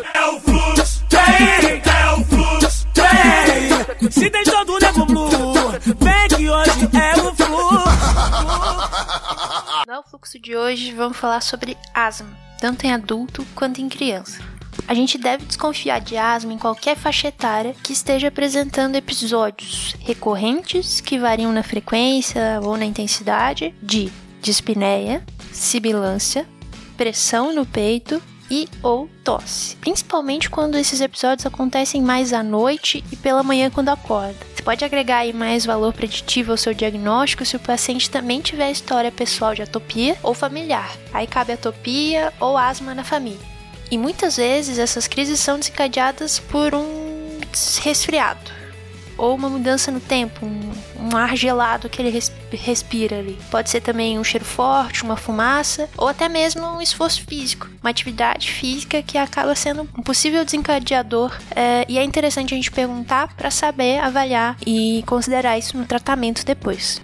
Se 4.09 4.29
tem 4.29 4.43
todo 4.43 4.79
nego 4.79 5.05
blue, 5.05 5.29
vem 5.99 6.27
que 6.35 6.49
hoje 6.49 6.89
é 6.93 7.21
o 7.21 7.35
fluxo. 7.35 7.83
No 9.87 10.03
fluxo 10.03 10.39
de 10.39 10.55
hoje 10.55 10.91
vamos 10.93 11.17
falar 11.17 11.41
sobre 11.41 11.77
asma 11.93 12.52
tanto 12.63 12.85
em 12.85 12.93
adulto 12.93 13.45
quanto 13.53 13.81
em 13.81 13.89
criança. 13.89 14.41
A 14.87 14.93
gente 14.93 15.17
deve 15.17 15.43
desconfiar 15.43 15.99
de 15.99 16.15
asma 16.15 16.53
em 16.53 16.57
qualquer 16.57 16.95
faixa 16.95 17.27
etária 17.27 17.75
que 17.83 17.91
esteja 17.91 18.29
apresentando 18.29 18.95
episódios 18.95 19.97
recorrentes 19.99 21.01
que 21.01 21.19
variam 21.19 21.51
na 21.51 21.61
frequência 21.61 22.61
ou 22.63 22.77
na 22.77 22.85
intensidade 22.85 23.75
de 23.83 24.09
dispneia, 24.41 25.21
sibilância, 25.51 26.47
pressão 26.95 27.53
no 27.53 27.65
peito 27.65 28.23
e 28.49 28.69
ou 28.81 29.09
tosse, 29.25 29.75
principalmente 29.75 30.49
quando 30.49 30.77
esses 30.77 31.01
episódios 31.01 31.45
acontecem 31.45 32.01
mais 32.01 32.31
à 32.31 32.41
noite 32.41 33.03
e 33.11 33.17
pela 33.17 33.43
manhã 33.43 33.69
quando 33.69 33.89
acorda 33.89 34.52
Pode 34.63 34.85
agregar 34.85 35.19
aí 35.19 35.33
mais 35.33 35.65
valor 35.65 35.93
preditivo 35.93 36.51
ao 36.51 36.57
seu 36.57 36.73
diagnóstico 36.73 37.45
se 37.45 37.55
o 37.55 37.59
paciente 37.59 38.09
também 38.09 38.39
tiver 38.39 38.71
história 38.71 39.11
pessoal 39.11 39.53
de 39.53 39.61
atopia 39.61 40.15
ou 40.23 40.33
familiar. 40.33 40.95
Aí 41.13 41.27
cabe 41.27 41.51
atopia 41.51 42.31
ou 42.39 42.57
asma 42.57 42.95
na 42.95 43.03
família. 43.03 43.39
E 43.91 43.97
muitas 43.97 44.37
vezes 44.37 44.79
essas 44.79 45.05
crises 45.05 45.39
são 45.39 45.59
desencadeadas 45.59 46.39
por 46.39 46.73
um 46.73 47.39
resfriado 47.81 48.51
ou 49.17 49.35
uma 49.35 49.49
mudança 49.49 49.91
no 49.91 49.99
tempo, 49.99 50.45
um, 50.45 50.71
um 51.03 51.17
ar 51.17 51.35
gelado 51.35 51.89
que 51.89 52.01
ele 52.01 52.09
res, 52.09 52.31
respira 52.51 53.19
ali. 53.19 53.37
Pode 53.51 53.69
ser 53.69 53.81
também 53.81 54.17
um 54.17 54.23
cheiro 54.23 54.45
forte, 54.45 55.03
uma 55.03 55.17
fumaça, 55.17 55.89
ou 55.97 56.07
até 56.07 56.29
mesmo 56.29 56.65
um 56.65 56.81
esforço 56.81 57.23
físico, 57.23 57.67
uma 57.81 57.89
atividade 57.89 58.51
física 58.51 59.03
que 59.03 59.17
acaba 59.17 59.53
sendo 59.55 59.81
um 59.97 60.01
possível 60.01 60.45
desencadeador. 60.45 61.31
É, 61.55 61.85
e 61.89 61.97
é 61.97 62.03
interessante 62.03 62.53
a 62.53 62.57
gente 62.57 62.71
perguntar 62.71 63.35
para 63.35 63.51
saber 63.51 63.99
avaliar 63.99 64.55
e 64.65 65.03
considerar 65.05 65.57
isso 65.57 65.77
no 65.77 65.85
tratamento 65.85 66.45
depois. 66.45 67.01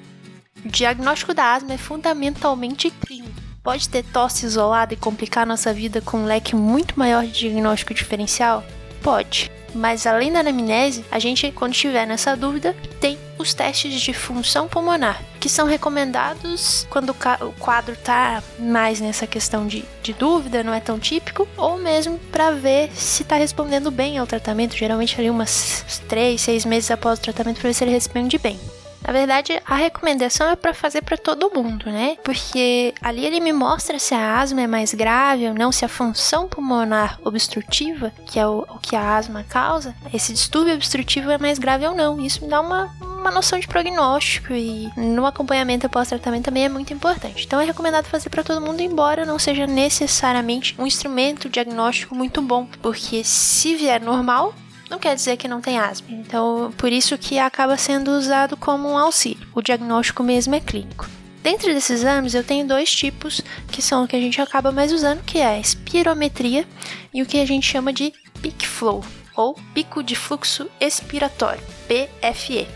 O 0.63 0.70
diagnóstico 0.70 1.34
da 1.34 1.53
asma 1.53 1.74
é 1.74 1.77
fundamentalmente 1.77 2.89
clínico 2.91 3.50
pode 3.70 3.89
ter 3.89 4.03
tosse 4.03 4.46
isolada 4.46 4.96
e 4.96 4.98
complicar 4.98 5.46
nossa 5.46 5.72
vida 5.72 6.01
com 6.01 6.20
um 6.20 6.25
leque 6.25 6.56
muito 6.56 6.98
maior 6.98 7.24
de 7.25 7.34
diagnóstico 7.34 7.94
diferencial? 7.94 8.63
Pode. 9.03 9.51
Mas 9.74 10.06
além 10.06 10.32
da 10.32 10.40
anamnese, 10.40 11.06
a 11.12 11.20
gente, 11.20 11.52
quando 11.52 11.74
estiver 11.74 12.06
nessa 12.06 12.36
dúvida, 12.36 12.76
tem 13.00 13.18
os 13.38 13.54
testes 13.54 14.02
de 14.02 14.14
função 14.14 14.68
pulmonar, 14.68 15.22
que 15.40 15.48
são 15.48 15.66
recomendados 15.66 16.86
quando 16.90 17.12
o 17.12 17.54
quadro 17.54 17.94
está 17.94 18.44
mais 18.60 19.00
nessa 19.00 19.26
questão 19.26 19.66
de, 19.66 19.86
de 20.04 20.14
dúvida, 20.14 20.64
não 20.64 20.74
é 20.74 20.80
tão 20.80 21.00
típico, 21.00 21.48
ou 21.56 21.78
mesmo 21.78 22.20
para 22.32 22.52
ver 22.52 22.92
se 22.94 23.24
está 23.24 23.38
respondendo 23.38 23.90
bem 23.90 24.18
ao 24.18 24.28
tratamento, 24.28 24.76
geralmente 24.76 25.20
ali 25.20 25.30
umas 25.30 26.02
3, 26.08 26.40
6 26.40 26.66
meses 26.66 26.92
após 26.92 27.20
o 27.20 27.22
tratamento, 27.22 27.60
para 27.60 27.70
ver 27.70 27.74
se 27.74 27.84
ele 27.84 27.92
responde 27.92 28.38
bem. 28.38 28.60
Na 29.06 29.13
verdade, 29.13 29.62
a 29.65 29.75
recomendação 29.75 30.50
é 30.50 30.56
para 30.56 30.74
fazer 30.74 31.01
para 31.01 31.18
todo 31.18 31.51
mundo, 31.53 31.86
né? 31.89 32.18
Porque 32.24 32.94
ali 33.01 33.25
ele 33.25 33.39
me 33.39 33.53
mostra 33.53 33.98
se 33.98 34.13
a 34.13 34.39
asma 34.39 34.62
é 34.62 34.68
mais 34.68 34.94
grave 34.94 35.48
ou 35.48 35.53
não, 35.53 35.72
se 35.72 35.86
a 35.86 35.89
função 35.89 36.48
pulmonar 36.48 37.20
obstrutiva, 37.24 38.12
que 38.25 38.39
é 38.39 38.46
o, 38.46 38.65
o 38.70 38.79
que 38.79 38.96
a 38.96 39.15
asma 39.15 39.44
causa, 39.44 39.96
esse 40.13 40.34
distúrbio 40.34 40.75
obstrutivo 40.75 41.32
é 41.32 41.38
mais 41.38 41.58
grave 41.58 41.88
ou 41.88 41.96
não. 41.96 42.20
Isso 42.20 42.44
me 42.44 42.50
dá 42.50 42.62
uma, 42.62 42.86
uma 43.01 43.32
noção 43.32 43.60
de 43.60 43.68
prognóstico 43.68 44.53
e 44.53 44.89
no 44.96 45.25
acompanhamento 45.25 45.86
após 45.86 46.10
tratamento 46.10 46.46
também 46.46 46.65
é 46.65 46.70
muito 46.70 46.94
importante. 46.94 47.46
Então 47.46 47.60
é 47.60 47.65
recomendado 47.65 48.06
fazer 48.06 48.29
para 48.29 48.44
todo 48.44 48.62
mundo, 48.62 48.82
embora 48.82 49.25
não 49.25 49.39
seja 49.39 49.65
necessariamente 49.65 50.75
um 50.77 50.86
instrumento 50.86 51.50
diagnóstico 51.50 52.15
muito 52.15 52.41
bom, 52.41 52.68
porque 52.82 53.24
se 53.24 53.75
vier 53.75 54.01
normal, 54.01 54.53
não 54.89 55.00
quer 55.00 55.15
dizer 55.15 55.38
que 55.38 55.48
não 55.48 55.62
tem 55.62 55.77
asma. 55.77 56.08
Então, 56.10 56.74
por 56.77 56.91
isso 56.91 57.17
que 57.17 57.38
acaba 57.38 57.77
sendo 57.77 58.12
usado 58.12 58.58
como 58.58 58.89
um 58.89 58.98
auxílio. 58.98 59.48
O 59.53 59.62
diagnóstico 59.62 60.24
mesmo 60.24 60.55
é 60.55 60.60
clínico. 60.60 61.08
Dentro 61.41 61.74
desses 61.74 62.01
exames, 62.01 62.34
eu 62.34 62.43
tenho 62.43 62.67
dois 62.67 62.91
tipos 62.91 63.41
que 63.72 63.81
são 63.81 64.03
o 64.03 64.08
que 64.08 64.15
a 64.15 64.19
gente 64.19 64.41
acaba 64.41 64.72
mais 64.72 64.91
usando, 64.91 65.24
que 65.24 65.38
é 65.38 65.46
a 65.46 65.60
espirometria 65.60 66.67
e 67.13 67.22
o 67.22 67.25
que 67.25 67.39
a 67.39 67.46
gente 67.46 67.65
chama 67.65 67.93
de 67.93 68.12
peak 68.41 68.67
flow, 68.67 69.03
ou 69.36 69.53
pico 69.74 70.03
de 70.03 70.15
fluxo 70.15 70.69
expiratório, 70.81 71.63
PFE. 71.88 72.67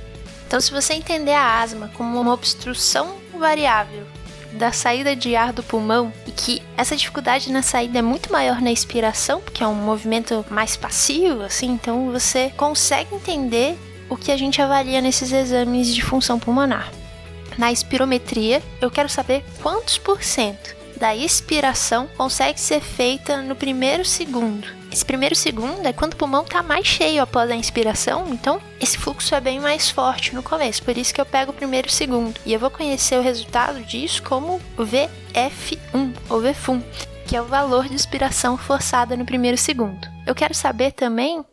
Então, 0.47 0.61
se 0.61 0.71
você 0.71 0.93
entender 0.93 1.33
a 1.33 1.61
asma 1.61 1.91
como 1.95 2.19
uma 2.21 2.33
obstrução 2.33 3.15
variável 3.37 4.05
da 4.53 4.71
saída 4.71 5.15
de 5.15 5.35
ar 5.35 5.51
do 5.51 5.63
pulmão 5.63 6.13
e 6.27 6.31
que 6.31 6.61
essa 6.77 6.95
dificuldade 6.95 7.51
na 7.51 7.61
saída 7.61 7.99
é 7.99 8.01
muito 8.01 8.31
maior 8.31 8.61
na 8.61 8.71
expiração, 8.71 9.41
porque 9.41 9.63
é 9.63 9.67
um 9.67 9.75
movimento 9.75 10.45
mais 10.49 10.77
passivo, 10.77 11.43
assim, 11.43 11.71
então 11.71 12.11
você 12.11 12.51
consegue 12.55 13.15
entender 13.15 13.77
o 14.09 14.15
que 14.15 14.31
a 14.31 14.37
gente 14.37 14.61
avalia 14.61 15.01
nesses 15.01 15.31
exames 15.31 15.93
de 15.93 16.01
função 16.01 16.39
pulmonar. 16.39 16.91
Na 17.57 17.71
espirometria, 17.71 18.61
eu 18.81 18.89
quero 18.89 19.09
saber 19.09 19.43
quantos 19.61 19.97
por 19.97 20.23
cento 20.23 20.75
da 20.97 21.15
expiração 21.15 22.07
consegue 22.15 22.59
ser 22.59 22.81
feita 22.81 23.41
no 23.41 23.55
primeiro 23.55 24.05
segundo. 24.05 24.82
Esse 24.93 25.03
primeiro 25.03 25.33
segundo 25.33 25.87
é 25.87 25.91
quando 25.91 26.13
o 26.13 26.15
pulmão 26.15 26.43
está 26.43 26.61
mais 26.61 26.85
cheio 26.85 27.23
após 27.23 27.49
a 27.49 27.55
inspiração, 27.55 28.31
então 28.31 28.61
esse 28.79 28.95
fluxo 28.95 29.33
é 29.33 29.41
bem 29.41 29.59
mais 29.59 29.89
forte 29.89 30.35
no 30.35 30.43
começo, 30.43 30.83
por 30.83 30.95
isso 30.95 31.11
que 31.11 31.19
eu 31.19 31.25
pego 31.25 31.49
o 31.49 31.55
primeiro 31.55 31.89
segundo. 31.89 32.39
E 32.45 32.53
eu 32.53 32.59
vou 32.59 32.69
conhecer 32.69 33.17
o 33.17 33.23
resultado 33.23 33.81
disso 33.81 34.21
como 34.21 34.61
VF1 34.77 36.13
ou 36.29 36.41
VFUM, 36.41 36.83
que 37.25 37.35
é 37.35 37.41
o 37.41 37.45
valor 37.45 37.89
de 37.89 37.95
expiração 37.95 38.55
forçada 38.55 39.17
no 39.17 39.25
primeiro 39.25 39.57
segundo. 39.57 40.07
Eu 40.27 40.35
quero 40.35 40.53
saber 40.53 40.91
também 40.91 41.43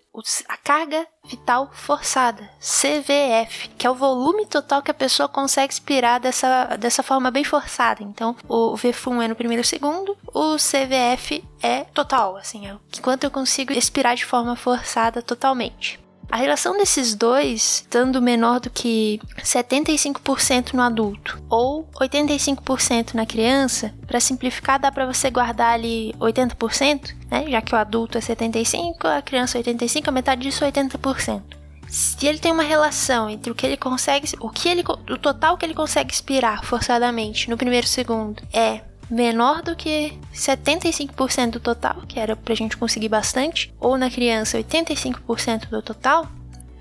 a 0.48 0.56
carga 0.56 1.06
vital 1.24 1.70
forçada, 1.72 2.42
CVF, 2.58 3.68
que 3.78 3.86
é 3.86 3.90
o 3.90 3.94
volume 3.94 4.46
total 4.46 4.82
que 4.82 4.90
a 4.90 4.94
pessoa 4.94 5.28
consegue 5.28 5.72
expirar 5.72 6.20
dessa, 6.20 6.76
dessa 6.76 7.02
forma 7.02 7.30
bem 7.30 7.44
forçada. 7.44 8.02
Então, 8.02 8.36
o 8.48 8.76
VFUM 8.76 9.22
é 9.22 9.28
no 9.28 9.36
primeiro 9.36 9.64
segundo, 9.64 10.16
o 10.34 10.56
CVF 10.56 11.44
é 11.62 11.84
total, 11.84 12.36
assim, 12.36 12.66
é 12.66 12.76
quanto 13.00 13.24
eu 13.24 13.30
consigo 13.30 13.72
expirar 13.72 14.16
de 14.16 14.24
forma 14.24 14.56
forçada 14.56 15.22
totalmente. 15.22 15.98
A 16.30 16.36
relação 16.36 16.76
desses 16.76 17.14
dois, 17.14 17.80
estando 17.80 18.22
menor 18.22 18.60
do 18.60 18.70
que 18.70 19.20
75% 19.42 20.74
no 20.74 20.82
adulto 20.82 21.42
ou 21.50 21.88
85% 22.00 23.14
na 23.14 23.26
criança, 23.26 23.92
para 24.06 24.20
simplificar, 24.20 24.78
dá 24.78 24.92
para 24.92 25.06
você 25.06 25.28
guardar 25.28 25.74
ali 25.74 26.14
80%, 26.20 27.14
né? 27.30 27.46
Já 27.50 27.60
que 27.60 27.74
o 27.74 27.78
adulto 27.78 28.16
é 28.16 28.20
75, 28.20 29.06
a 29.08 29.20
criança 29.20 29.58
é 29.58 29.60
85, 29.60 30.08
a 30.08 30.12
metade 30.12 30.42
disso 30.42 30.64
é 30.64 30.70
80% 30.70 31.60
se 31.90 32.24
ele 32.24 32.38
tem 32.38 32.52
uma 32.52 32.62
relação 32.62 33.28
entre 33.28 33.50
o 33.50 33.54
que 33.54 33.66
ele 33.66 33.76
consegue, 33.76 34.28
o 34.38 34.48
que 34.48 34.68
ele, 34.68 34.84
o 35.10 35.18
total 35.18 35.58
que 35.58 35.66
ele 35.66 35.74
consegue 35.74 36.12
expirar 36.12 36.64
forçadamente 36.64 37.50
no 37.50 37.56
primeiro 37.56 37.86
segundo 37.86 38.40
é 38.52 38.82
menor 39.10 39.62
do 39.62 39.74
que 39.74 40.12
75% 40.32 41.50
do 41.50 41.60
total, 41.60 42.02
que 42.06 42.20
era 42.20 42.36
pra 42.36 42.54
gente 42.54 42.76
conseguir 42.76 43.08
bastante, 43.08 43.74
ou 43.80 43.98
na 43.98 44.10
criança 44.10 44.58
85% 44.58 45.68
do 45.68 45.82
total, 45.82 46.28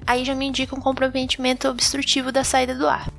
aí 0.06 0.24
já 0.24 0.36
me 0.36 0.46
indica 0.46 0.76
um 0.76 0.82
comprometimento 0.82 1.68
obstrutivo 1.68 2.32
da 2.32 2.44
saída 2.44 2.76
do 2.76 2.88
ar. 2.88 3.10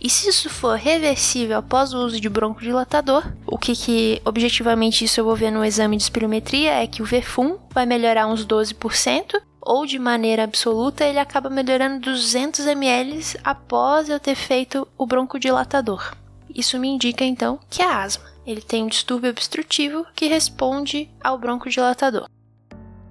E 0.00 0.08
se 0.08 0.28
isso 0.28 0.48
for 0.48 0.76
reversível 0.76 1.58
após 1.58 1.92
o 1.92 1.98
uso 1.98 2.20
de 2.20 2.28
broncodilatador, 2.28 3.24
o 3.46 3.58
que, 3.58 3.74
que 3.76 4.22
objetivamente 4.24 5.04
isso 5.04 5.20
eu 5.20 5.24
vou 5.24 5.36
ver 5.36 5.50
no 5.50 5.64
exame 5.64 5.96
de 5.96 6.04
espirometria 6.04 6.72
é 6.82 6.86
que 6.86 7.02
o 7.02 7.04
VFUM 7.04 7.56
vai 7.70 7.84
melhorar 7.84 8.26
uns 8.26 8.46
12%, 8.46 9.40
ou 9.60 9.84
de 9.84 9.98
maneira 9.98 10.44
absoluta 10.44 11.04
ele 11.04 11.18
acaba 11.18 11.50
melhorando 11.50 12.00
200 12.00 12.66
ml 12.66 13.38
após 13.44 14.08
eu 14.08 14.18
ter 14.18 14.34
feito 14.34 14.88
o 14.96 15.06
broncodilatador. 15.06 16.14
Isso 16.54 16.78
me 16.78 16.88
indica 16.88 17.24
então 17.24 17.58
que 17.68 17.82
é 17.82 17.92
asma. 17.92 18.24
Ele 18.48 18.62
tem 18.62 18.84
um 18.84 18.88
distúrbio 18.88 19.28
obstrutivo 19.28 20.06
que 20.16 20.26
responde 20.26 21.10
ao 21.22 21.36
broncodilatador. 21.36 22.26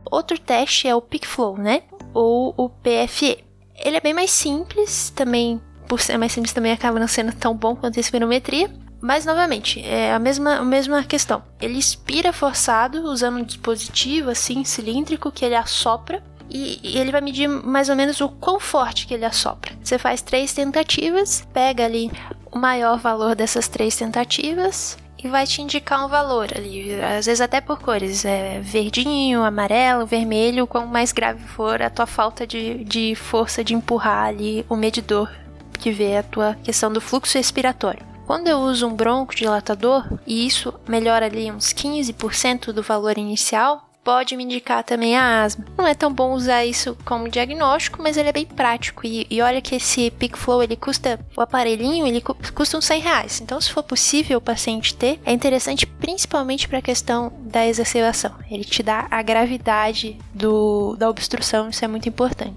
Outro 0.09 0.39
teste 0.39 0.87
é 0.87 0.95
o 0.95 1.01
peak 1.01 1.27
flow, 1.27 1.55
né? 1.55 1.83
Ou 2.11 2.55
o 2.57 2.67
PFE. 2.67 3.45
Ele 3.75 3.97
é 3.97 4.01
bem 4.01 4.15
mais 4.15 4.31
simples, 4.31 5.11
também 5.11 5.61
por 5.87 6.01
ser 6.01 6.17
mais 6.17 6.31
simples 6.31 6.53
também 6.53 6.71
acaba 6.71 6.99
não 6.99 7.07
sendo 7.07 7.31
tão 7.33 7.55
bom 7.55 7.75
quanto 7.75 7.97
a 7.97 8.01
espirometria. 8.01 8.67
Mas 8.99 9.25
novamente, 9.25 9.79
é 9.85 10.11
a 10.11 10.17
mesma, 10.17 10.55
a 10.55 10.63
mesma 10.63 11.03
questão. 11.03 11.43
Ele 11.61 11.77
expira 11.77 12.33
forçado 12.33 13.03
usando 13.03 13.37
um 13.37 13.43
dispositivo 13.43 14.31
assim 14.31 14.63
cilíndrico 14.63 15.31
que 15.31 15.45
ele 15.45 15.53
assopra 15.53 16.23
e, 16.49 16.79
e, 16.81 16.97
ele 16.97 17.11
vai 17.11 17.21
medir 17.21 17.47
mais 17.47 17.89
ou 17.89 17.95
menos 17.95 18.19
o 18.21 18.29
quão 18.29 18.59
forte 18.59 19.05
que 19.05 19.13
ele 19.13 19.23
assopra. 19.23 19.77
Você 19.83 19.99
faz 19.99 20.23
três 20.23 20.51
tentativas, 20.51 21.47
pega 21.53 21.85
ali 21.85 22.11
o 22.51 22.57
maior 22.57 22.97
valor 22.97 23.35
dessas 23.35 23.67
três 23.67 23.95
tentativas 23.95 24.97
e 25.27 25.29
vai 25.29 25.45
te 25.45 25.61
indicar 25.61 26.03
um 26.03 26.07
valor 26.07 26.49
ali, 26.55 26.93
às 27.01 27.25
vezes 27.25 27.41
até 27.41 27.59
por 27.59 27.79
cores, 27.79 28.25
é 28.25 28.59
verdinho, 28.61 29.43
amarelo, 29.43 30.05
vermelho, 30.05 30.65
quanto 30.65 30.87
mais 30.87 31.11
grave 31.11 31.43
for 31.43 31.81
a 31.81 31.89
tua 31.89 32.05
falta 32.05 32.47
de, 32.47 32.83
de 32.85 33.13
força 33.13 33.63
de 33.63 33.73
empurrar 33.73 34.27
ali 34.27 34.65
o 34.69 34.75
medidor 34.75 35.29
que 35.73 35.91
vê 35.91 36.17
a 36.17 36.23
tua 36.23 36.55
questão 36.63 36.91
do 36.91 37.01
fluxo 37.01 37.37
respiratório. 37.37 38.05
Quando 38.25 38.47
eu 38.47 38.59
uso 38.59 38.87
um 38.87 38.93
broncodilatador, 38.93 40.05
e 40.25 40.45
isso 40.45 40.73
melhora 40.87 41.25
ali 41.25 41.51
uns 41.51 41.73
15% 41.73 42.71
do 42.73 42.81
valor 42.81 43.17
inicial, 43.17 43.86
pode 44.07 44.37
me 44.37 44.45
indicar 44.45 44.85
também 44.85 45.17
a 45.17 45.43
asma. 45.43 45.65
Não 45.77 45.85
é 45.85 45.93
tão 45.93 46.13
bom 46.13 46.31
usar 46.31 46.63
isso 46.63 46.97
como 47.03 47.27
diagnóstico, 47.27 48.01
mas 48.01 48.15
ele 48.15 48.29
é 48.29 48.31
bem 48.31 48.45
prático. 48.45 49.05
E, 49.05 49.27
e 49.29 49.41
olha 49.41 49.61
que 49.61 49.75
esse 49.75 50.13
Flow 50.31 50.63
ele 50.63 50.77
custa, 50.77 51.19
o 51.35 51.41
aparelhinho, 51.41 52.07
ele 52.07 52.21
custa 52.21 52.77
uns 52.77 52.85
100 52.85 53.01
reais. 53.01 53.41
Então, 53.41 53.59
se 53.59 53.69
for 53.69 53.83
possível 53.83 54.37
o 54.37 54.41
paciente 54.41 54.95
ter, 54.95 55.19
é 55.25 55.33
interessante 55.33 55.85
principalmente 55.85 56.69
para 56.69 56.77
a 56.77 56.81
questão 56.81 57.33
da 57.41 57.67
exacerbação. 57.67 58.33
Ele 58.49 58.63
te 58.63 58.81
dá 58.81 59.07
a 59.11 59.21
gravidade 59.21 60.17
do, 60.33 60.95
da 60.95 61.09
obstrução, 61.09 61.67
isso 61.67 61.83
é 61.83 61.87
muito 61.89 62.07
importante. 62.07 62.55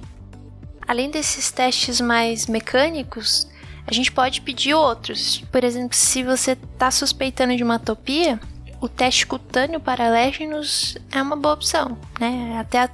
Além 0.86 1.10
desses 1.10 1.50
testes 1.50 2.00
mais 2.00 2.46
mecânicos, 2.46 3.48
a 3.88 3.92
gente 3.92 4.12
pode 4.12 4.40
pedir 4.40 4.74
outros. 4.74 5.42
Por 5.50 5.64
exemplo, 5.64 5.96
se 5.96 6.22
você 6.22 6.52
está 6.52 6.92
suspeitando 6.92 7.56
de 7.56 7.64
uma 7.64 7.74
atopia, 7.74 8.38
o 8.80 8.88
teste 8.88 9.26
cutâneo 9.26 9.80
para 9.80 10.06
alérgenos 10.06 10.96
é 11.10 11.20
uma 11.20 11.36
boa 11.36 11.54
opção, 11.54 11.98
né? 12.18 12.58
Até 12.58 12.80
a 12.80 12.90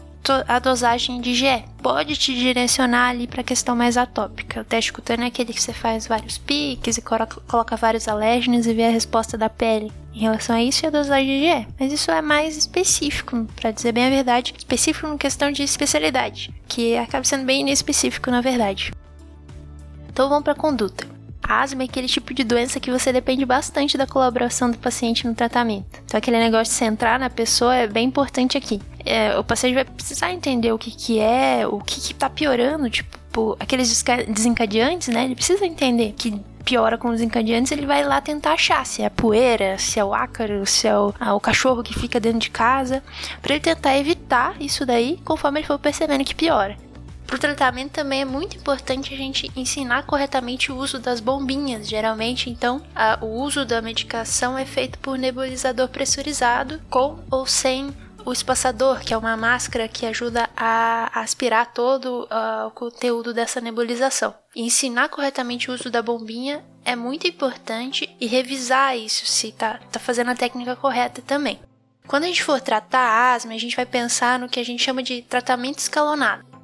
a 0.46 0.58
dosagem 0.58 1.20
de 1.20 1.34
GE. 1.34 1.64
Pode 1.82 2.16
te 2.16 2.34
direcionar 2.34 3.10
ali 3.10 3.26
para 3.26 3.42
a 3.42 3.44
questão 3.44 3.76
mais 3.76 3.96
atópica. 3.96 4.60
O 4.60 4.64
teste 4.64 4.92
cutâneo 4.92 5.24
é 5.24 5.28
aquele 5.28 5.52
que 5.52 5.62
você 5.62 5.72
faz 5.72 6.06
vários 6.06 6.38
piques 6.38 6.98
e 6.98 7.02
coloca 7.02 7.76
vários 7.76 8.08
alérgenos 8.08 8.66
e 8.66 8.74
vê 8.74 8.86
a 8.86 8.90
resposta 8.90 9.38
da 9.38 9.48
pele 9.48 9.92
em 10.14 10.20
relação 10.20 10.56
a 10.56 10.62
isso 10.62 10.84
e 10.84 10.86
a 10.86 10.90
dosagem 10.90 11.26
de 11.26 11.46
GE. 11.46 11.68
Mas 11.78 11.92
isso 11.92 12.10
é 12.10 12.20
mais 12.20 12.56
específico, 12.56 13.46
para 13.54 13.70
dizer 13.70 13.92
bem 13.92 14.06
a 14.06 14.10
verdade, 14.10 14.54
específico 14.56 15.06
em 15.06 15.18
questão 15.18 15.52
de 15.52 15.62
especialidade, 15.62 16.52
que 16.66 16.96
acaba 16.96 17.24
sendo 17.24 17.44
bem 17.44 17.60
inespecífico 17.60 18.30
na 18.30 18.40
verdade. 18.40 18.92
Então 20.08 20.28
vamos 20.28 20.44
para 20.44 20.54
a 20.54 20.56
conduta. 20.56 21.15
Asma 21.48 21.82
é 21.82 21.84
aquele 21.84 22.08
tipo 22.08 22.34
de 22.34 22.44
doença 22.44 22.80
que 22.80 22.90
você 22.90 23.12
depende 23.12 23.44
bastante 23.44 23.96
da 23.96 24.06
colaboração 24.06 24.70
do 24.70 24.78
paciente 24.78 25.26
no 25.26 25.34
tratamento. 25.34 25.86
Então, 26.04 26.18
aquele 26.18 26.38
negócio 26.38 26.72
de 26.72 26.78
centrar 26.78 27.18
na 27.18 27.30
pessoa 27.30 27.74
é 27.74 27.86
bem 27.86 28.06
importante 28.06 28.58
aqui. 28.58 28.80
É, 29.04 29.38
o 29.38 29.44
paciente 29.44 29.74
vai 29.74 29.84
precisar 29.84 30.32
entender 30.32 30.72
o 30.72 30.78
que, 30.78 30.90
que 30.90 31.20
é, 31.20 31.66
o 31.66 31.78
que, 31.78 32.00
que 32.00 32.14
tá 32.14 32.28
piorando, 32.28 32.90
tipo, 32.90 33.56
aqueles 33.60 34.04
desencadeantes, 34.28 35.08
né? 35.08 35.24
Ele 35.24 35.36
precisa 35.36 35.64
entender 35.64 36.12
que 36.16 36.40
piora 36.66 36.98
com 36.98 37.08
os 37.08 37.18
desencadeantes, 37.18 37.70
ele 37.70 37.86
vai 37.86 38.02
lá 38.02 38.20
tentar 38.20 38.54
achar 38.54 38.84
se 38.84 39.00
é 39.00 39.06
a 39.06 39.10
poeira, 39.10 39.78
se 39.78 40.00
é 40.00 40.04
o 40.04 40.12
ácaro, 40.12 40.66
se 40.66 40.88
é 40.88 40.98
o, 40.98 41.14
ah, 41.20 41.32
o 41.32 41.40
cachorro 41.40 41.80
que 41.80 41.94
fica 41.94 42.18
dentro 42.18 42.40
de 42.40 42.50
casa, 42.50 43.04
para 43.40 43.54
ele 43.54 43.62
tentar 43.62 43.96
evitar 43.96 44.56
isso 44.60 44.84
daí 44.84 45.20
conforme 45.24 45.60
ele 45.60 45.66
for 45.66 45.78
percebendo 45.78 46.24
que 46.24 46.34
piora. 46.34 46.76
Para 47.26 47.36
o 47.36 47.40
tratamento 47.40 47.92
também 47.92 48.20
é 48.20 48.24
muito 48.24 48.56
importante 48.56 49.12
a 49.12 49.16
gente 49.16 49.50
ensinar 49.56 50.04
corretamente 50.04 50.70
o 50.70 50.76
uso 50.76 50.98
das 50.98 51.18
bombinhas. 51.18 51.88
Geralmente, 51.88 52.48
então, 52.48 52.80
a, 52.94 53.18
o 53.20 53.42
uso 53.42 53.64
da 53.64 53.82
medicação 53.82 54.56
é 54.56 54.64
feito 54.64 54.98
por 55.00 55.18
nebulizador 55.18 55.88
pressurizado, 55.88 56.80
com 56.88 57.18
ou 57.30 57.44
sem 57.44 57.92
o 58.24 58.32
espaçador, 58.32 59.00
que 59.00 59.14
é 59.14 59.16
uma 59.16 59.36
máscara 59.36 59.86
que 59.86 60.04
ajuda 60.04 60.50
a 60.56 61.20
aspirar 61.20 61.72
todo 61.72 62.24
uh, 62.24 62.66
o 62.66 62.70
conteúdo 62.72 63.32
dessa 63.32 63.60
nebulização. 63.60 64.34
E 64.54 64.62
ensinar 64.62 65.08
corretamente 65.08 65.70
o 65.70 65.74
uso 65.74 65.90
da 65.90 66.02
bombinha 66.02 66.64
é 66.84 66.96
muito 66.96 67.26
importante 67.26 68.14
e 68.20 68.26
revisar 68.26 68.96
isso 68.96 69.26
se 69.26 69.52
tá, 69.52 69.78
tá 69.90 70.00
fazendo 70.00 70.30
a 70.30 70.36
técnica 70.36 70.74
correta 70.74 71.22
também. 71.22 71.60
Quando 72.06 72.24
a 72.24 72.26
gente 72.26 72.42
for 72.42 72.60
tratar 72.60 72.98
a 72.98 73.34
asma, 73.34 73.52
a 73.52 73.58
gente 73.58 73.76
vai 73.76 73.86
pensar 73.86 74.38
no 74.38 74.48
que 74.48 74.60
a 74.60 74.64
gente 74.64 74.82
chama 74.82 75.02
de 75.02 75.22
tratamento 75.22 75.78
escalonado. 75.78 76.55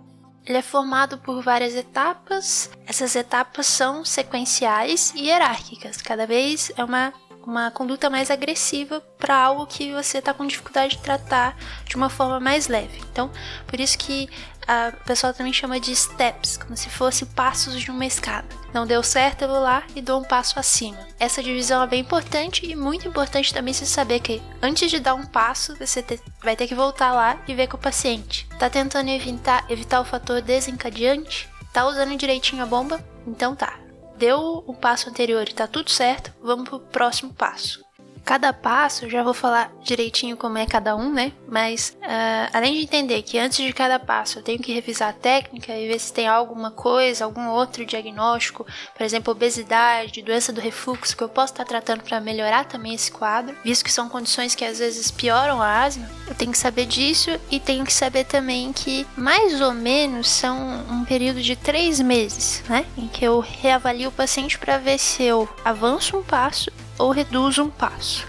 Ele 0.45 0.59
é 0.59 0.63
formado 0.63 1.19
por 1.19 1.43
várias 1.43 1.75
etapas. 1.75 2.71
Essas 2.87 3.15
etapas 3.15 3.67
são 3.67 4.05
sequenciais 4.05 5.13
e 5.15 5.27
hierárquicas. 5.27 6.03
Cada 6.03 6.27
vez 6.27 6.73
é 6.77 6.85
uma, 6.85 7.13
uma 7.47 7.71
conduta 7.71 8.09
mais 8.09 8.31
agressiva 8.31 9.01
para 9.19 9.37
algo 9.37 9.67
que 9.67 9.93
você 9.93 10.19
está 10.19 10.33
com 10.33 10.47
dificuldade 10.47 10.97
de 10.97 11.03
tratar 11.03 11.57
de 11.85 11.97
uma 11.97 12.09
forma 12.09 12.39
mais 12.41 12.69
leve. 12.69 13.01
Então, 13.11 13.31
por 13.67 13.81
isso 13.81 13.99
que 13.99 14.29
a 14.67 14.93
pessoa 15.05 15.33
também 15.33 15.53
chama 15.53 15.81
de 15.81 15.95
steps, 15.95 16.57
como 16.57 16.77
se 16.77 16.89
fosse 16.89 17.27
passos 17.27 17.81
de 17.81 17.91
uma 17.91 18.07
escada. 18.07 18.47
Não 18.73 18.87
deu 18.87 19.03
certo, 19.03 19.43
eu 19.43 19.49
vou 19.49 19.61
lá 19.61 19.83
e 19.95 20.01
dou 20.01 20.21
um 20.21 20.25
passo 20.25 20.59
acima. 20.59 20.99
Essa 21.19 21.43
divisão 21.43 21.83
é 21.83 21.87
bem 21.87 22.01
importante 22.01 22.65
e 22.65 22.75
muito 22.77 23.07
importante 23.07 23.53
também 23.53 23.75
você 23.75 23.85
saber 23.85 24.21
que 24.21 24.41
antes 24.63 24.91
de 24.91 25.01
dar 25.01 25.15
um 25.15 25.27
passo, 25.27 25.77
você 25.77 26.05
vai 26.43 26.57
ter 26.57 26.67
que 26.67 26.75
voltar 26.75 27.13
lá 27.13 27.39
e 27.47 27.55
ver 27.55 27.67
com 27.67 27.77
o 27.77 27.81
paciente. 27.81 28.49
Tá 28.59 28.71
tentando 28.71 29.11
evitar, 29.11 29.65
evitar 29.69 30.01
o 30.01 30.05
fator 30.05 30.41
desencadeante? 30.41 31.49
Tá 31.73 31.87
usando 31.87 32.17
direitinho 32.17 32.63
a 32.63 32.67
bomba? 32.67 33.03
Então 33.27 33.57
tá. 33.57 33.79
Deu 34.23 34.63
o 34.69 34.73
passo 34.73 35.11
anterior 35.11 35.49
e 35.49 35.53
tá 35.53 35.67
tudo 35.67 35.91
certo, 35.91 36.33
vamos 36.41 36.69
pro 36.69 36.79
próximo 36.79 37.35
passo. 37.35 37.83
Cada 38.25 38.53
passo, 38.53 39.11
já 39.11 39.23
vou 39.23 39.35
falar 39.35 39.73
direitinho 39.83 40.37
como 40.37 40.57
é 40.57 40.65
cada 40.65 40.95
um, 40.95 41.13
né? 41.13 41.33
Mas 41.49 41.97
uh, 42.03 42.51
além 42.53 42.75
de 42.75 42.83
entender 42.83 43.23
que 43.23 43.39
antes 43.39 43.59
de 43.59 43.73
cada 43.73 43.99
passo 43.99 44.39
eu 44.39 44.43
tenho 44.43 44.61
que 44.61 44.73
revisar 44.73 45.11
a 45.11 45.13
técnica 45.13 45.77
e 45.77 45.89
ver 45.89 45.99
se 45.99 46.13
tem 46.13 46.29
alguma 46.29 46.71
coisa, 46.71 47.25
algum 47.25 47.49
outro 47.49 47.85
diagnóstico, 47.85 48.65
por 48.97 49.03
exemplo, 49.03 49.33
obesidade, 49.33 50.23
doença 50.23 50.53
do 50.53 50.61
refluxo, 50.61 51.17
que 51.17 51.23
eu 51.23 51.29
posso 51.29 51.53
estar 51.53 51.65
tratando 51.65 52.03
para 52.03 52.21
melhorar 52.21 52.65
também 52.65 52.95
esse 52.95 53.11
quadro, 53.11 53.57
visto 53.65 53.85
que 53.85 53.93
são 53.93 54.09
condições 54.09 54.55
que 54.55 54.65
às 54.65 54.79
vezes 54.79 55.11
pioram 55.11 55.61
a 55.61 55.83
asma, 55.83 56.09
eu 56.29 56.35
tenho 56.35 56.53
que 56.53 56.59
saber 56.59 56.87
disso 56.87 57.31
e 57.51 57.59
tenho 57.59 57.85
que 57.85 57.93
saber 57.93 58.25
também 58.25 58.73
que 58.73 59.07
mais 59.17 59.61
ou 59.61 59.73
menos 59.73 60.29
são 60.29 60.57
um 60.91 61.05
período 61.05 61.43
de 61.43 61.57
três 61.57 62.01
meses, 62.01 62.63
né? 62.69 62.87
Em 62.97 63.09
que 63.09 63.25
eu 63.25 63.41
reavalio 63.41 64.09
o 64.09 64.13
paciente 64.13 64.59
para 64.59 64.79
ver 64.79 64.99
se 64.99 65.23
eu 65.23 65.49
avanço 65.65 66.17
um 66.17 66.23
passo 66.23 66.71
ou 66.99 67.11
reduz 67.11 67.59
um 67.59 67.69
passo. 67.69 68.27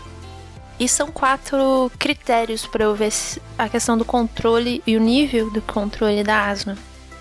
E 0.79 0.87
são 0.87 1.11
quatro 1.11 1.91
critérios 1.99 2.65
para 2.65 2.85
eu 2.85 2.95
ver 2.95 3.11
a 3.57 3.69
questão 3.69 3.97
do 3.97 4.03
controle 4.03 4.81
e 4.85 4.97
o 4.97 4.99
nível 4.99 5.49
do 5.51 5.61
controle 5.61 6.23
da 6.23 6.49
asma. 6.49 6.77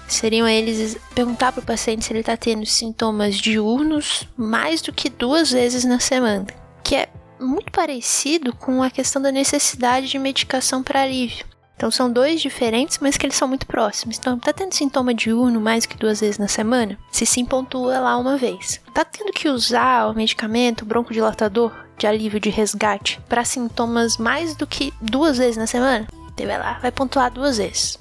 Seriam 0.09 0.49
eles 0.49 0.97
perguntar 1.15 1.53
para 1.53 1.63
o 1.63 1.67
paciente 1.67 2.05
se 2.05 2.13
ele 2.13 2.21
está 2.21 2.37
tendo 2.37 2.67
sintomas 2.67 3.37
diurnos 3.37 4.29
mais 4.37 4.83
do 4.83 4.93
que 4.93 5.09
duas 5.09 5.51
vezes 5.51 5.85
na 5.85 6.01
semana, 6.01 6.47
que 6.83 6.97
é 6.97 7.09
muito 7.39 7.71
parecido 7.73 8.55
com 8.55 8.83
a 8.83 8.91
questão 8.91 9.21
da 9.21 9.33
necessidade 9.33 10.09
de 10.09 10.19
medicação 10.19 10.83
para 10.83 11.03
alívio. 11.03 11.52
Então 11.83 11.91
são 11.91 12.13
dois 12.13 12.41
diferentes, 12.41 13.01
mas 13.01 13.17
que 13.17 13.27
eles 13.27 13.35
são 13.35 13.49
muito 13.49 13.67
próximos. 13.67 14.17
Então, 14.17 14.39
tá 14.39 14.53
tendo 14.53 14.73
sintoma 14.73 15.13
diurno 15.13 15.61
mais 15.61 15.85
que 15.85 15.97
duas 15.97 16.21
vezes 16.21 16.39
na 16.39 16.47
semana? 16.47 16.97
Se 17.11 17.27
sim, 17.27 17.45
pontua 17.45 17.99
lá 17.99 18.17
uma 18.17 18.37
vez. 18.37 18.81
Tá 18.95 19.05
tendo 19.05 19.33
que 19.33 19.49
usar 19.49 20.09
o 20.09 20.15
medicamento, 20.15 20.83
o 20.83 20.85
broncodilatador 20.85 21.73
de 21.99 22.07
alívio 22.07 22.39
de 22.39 22.51
resgate 22.51 23.21
para 23.29 23.45
sintomas 23.45 24.17
mais 24.17 24.55
do 24.55 24.65
que 24.65 24.95
duas 25.03 25.39
vezes 25.39 25.57
na 25.57 25.67
semana? 25.67 26.07
Você 26.37 26.47
vai 26.47 26.57
lá, 26.57 26.79
vai 26.79 26.93
pontuar 26.93 27.33
duas 27.33 27.59
vezes. 27.59 27.99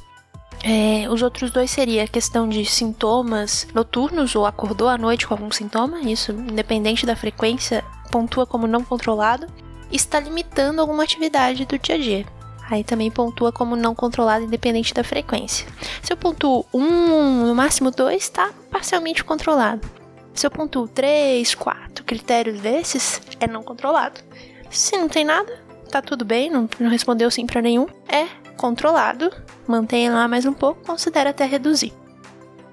É, 0.64 1.10
os 1.10 1.24
outros 1.24 1.50
dois 1.50 1.72
seria 1.72 2.04
a 2.04 2.08
questão 2.08 2.48
de 2.48 2.64
sintomas 2.64 3.68
noturnos 3.74 4.36
ou 4.36 4.46
acordou 4.46 4.90
à 4.90 4.98
noite 4.98 5.26
com 5.26 5.34
algum 5.34 5.50
sintoma, 5.50 6.02
isso 6.02 6.32
independente 6.32 7.04
da 7.04 7.16
frequência, 7.16 7.84
pontua 8.12 8.46
como 8.46 8.68
não 8.68 8.84
controlado, 8.84 9.48
está 9.92 10.20
limitando 10.20 10.82
alguma 10.82 11.02
atividade 11.02 11.66
do 11.66 11.80
dia 11.80 11.96
a 11.96 11.98
dia. 11.98 12.41
Aí 12.72 12.86
também 12.86 13.12
pontua 13.12 13.52
como 13.52 13.76
não 13.76 13.94
controlado 13.94 14.46
independente 14.46 14.94
da 14.94 15.04
frequência. 15.04 15.68
Se 16.02 16.14
eu 16.14 16.16
pontuo 16.16 16.66
1, 16.74 17.46
no 17.46 17.54
máximo 17.54 17.92
2, 17.92 18.24
está 18.24 18.50
parcialmente 18.72 19.26
controlado. 19.26 19.86
Se 20.34 20.48
eu 20.48 20.52
pontuo 20.52 20.88
3, 20.88 21.54
4 21.54 22.06
critérios 22.06 22.62
desses, 22.62 23.22
é 23.42 23.46
não 23.46 23.62
controlado. 23.62 24.22
Se 24.70 24.96
não 24.96 25.10
tem 25.10 25.26
nada, 25.26 25.62
tá 25.92 26.02
tudo 26.02 26.24
bem, 26.24 26.50
não, 26.50 26.70
não 26.80 26.90
respondeu 26.90 27.30
sim 27.30 27.46
para 27.46 27.62
nenhum, 27.62 27.88
é 28.08 28.26
controlado, 28.56 29.30
mantenha 29.68 30.14
lá 30.14 30.26
mais 30.30 30.46
um 30.46 30.54
pouco, 30.54 30.82
considera 30.86 31.32
até 31.32 31.46
reduzir. 31.46 31.92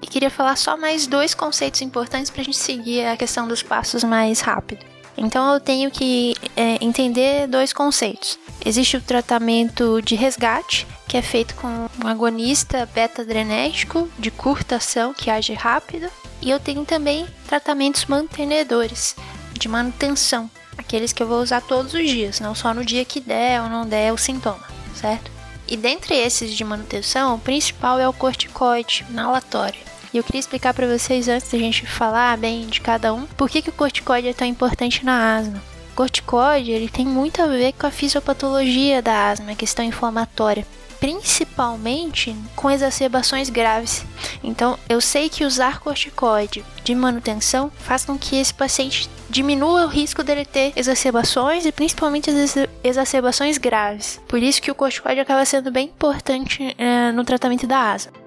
E 0.01 0.07
queria 0.07 0.29
falar 0.29 0.55
só 0.55 0.77
mais 0.77 1.07
dois 1.07 1.33
conceitos 1.33 1.81
importantes 1.81 2.31
para 2.31 2.39
a 2.39 2.45
gente 2.45 2.57
seguir 2.57 3.05
a 3.05 3.17
questão 3.17 3.49
dos 3.49 3.61
passos 3.61 4.01
mais 4.01 4.39
rápido. 4.39 4.85
Então 5.19 5.53
eu 5.53 5.59
tenho 5.59 5.91
que 5.91 6.33
é, 6.55 6.77
entender 6.83 7.45
dois 7.45 7.73
conceitos. 7.73 8.39
Existe 8.65 8.95
o 8.95 9.01
tratamento 9.01 10.01
de 10.01 10.15
resgate, 10.15 10.87
que 11.07 11.17
é 11.17 11.21
feito 11.21 11.55
com 11.55 11.67
um 11.67 12.07
agonista 12.07 12.87
beta-adrenético 12.93 14.09
de 14.17 14.31
curta 14.31 14.77
ação 14.77 15.13
que 15.13 15.29
age 15.29 15.53
rápido, 15.53 16.09
e 16.41 16.49
eu 16.49 16.59
tenho 16.59 16.85
também 16.85 17.27
tratamentos 17.47 18.05
mantenedores 18.05 19.13
de 19.53 19.67
manutenção, 19.67 20.49
aqueles 20.77 21.11
que 21.11 21.21
eu 21.21 21.27
vou 21.27 21.41
usar 21.41 21.61
todos 21.61 21.93
os 21.93 22.09
dias, 22.09 22.39
não 22.39 22.55
só 22.55 22.73
no 22.73 22.85
dia 22.85 23.03
que 23.03 23.19
der 23.19 23.61
ou 23.61 23.69
não 23.69 23.85
der 23.85 24.13
o 24.13 24.17
sintoma, 24.17 24.65
certo? 24.95 25.29
E 25.67 25.75
dentre 25.75 26.15
esses 26.15 26.55
de 26.55 26.63
manutenção, 26.63 27.35
o 27.35 27.39
principal 27.39 27.99
é 27.99 28.07
o 28.07 28.13
corticoide 28.13 29.05
inalatório. 29.09 29.88
E 30.13 30.17
eu 30.17 30.23
queria 30.23 30.39
explicar 30.39 30.73
para 30.73 30.87
vocês 30.87 31.27
antes 31.27 31.51
da 31.51 31.57
gente 31.57 31.85
falar 31.85 32.37
bem 32.37 32.67
de 32.67 32.81
cada 32.81 33.13
um, 33.13 33.25
por 33.25 33.49
que, 33.49 33.61
que 33.61 33.69
o 33.69 33.73
corticoide 33.73 34.29
é 34.29 34.33
tão 34.33 34.47
importante 34.47 35.05
na 35.05 35.37
asma. 35.37 35.61
O 35.91 35.95
corticoide 35.95 36.71
ele 36.71 36.89
tem 36.89 37.05
muito 37.05 37.41
a 37.41 37.47
ver 37.47 37.73
com 37.73 37.85
a 37.85 37.91
fisiopatologia 37.91 39.01
da 39.01 39.29
asma, 39.29 39.51
a 39.51 39.55
questão 39.55 39.85
inflamatória 39.85 40.65
principalmente 40.99 42.35
com 42.55 42.69
exacerbações 42.69 43.49
graves. 43.49 44.05
Então, 44.43 44.77
eu 44.87 44.99
sei 44.99 45.29
que 45.29 45.45
usar 45.45 45.79
corticoide 45.79 46.63
de 46.83 46.93
manutenção 46.93 47.71
faz 47.79 48.05
com 48.05 48.17
que 48.17 48.35
esse 48.35 48.53
paciente 48.53 49.09
diminua 49.29 49.85
o 49.85 49.87
risco 49.87 50.23
dele 50.23 50.43
ter 50.43 50.73
exacerbações 50.75 51.65
e 51.65 51.71
principalmente 51.71 52.29
as 52.29 52.55
exacerbações 52.83 53.57
graves. 53.57 54.19
Por 54.27 54.41
isso 54.41 54.61
que 54.61 54.71
o 54.71 54.75
corticoide 54.75 55.21
acaba 55.21 55.45
sendo 55.45 55.71
bem 55.71 55.87
importante 55.87 56.75
é, 56.77 57.11
no 57.11 57.23
tratamento 57.23 57.65
da 57.65 57.93
asma. 57.93 58.18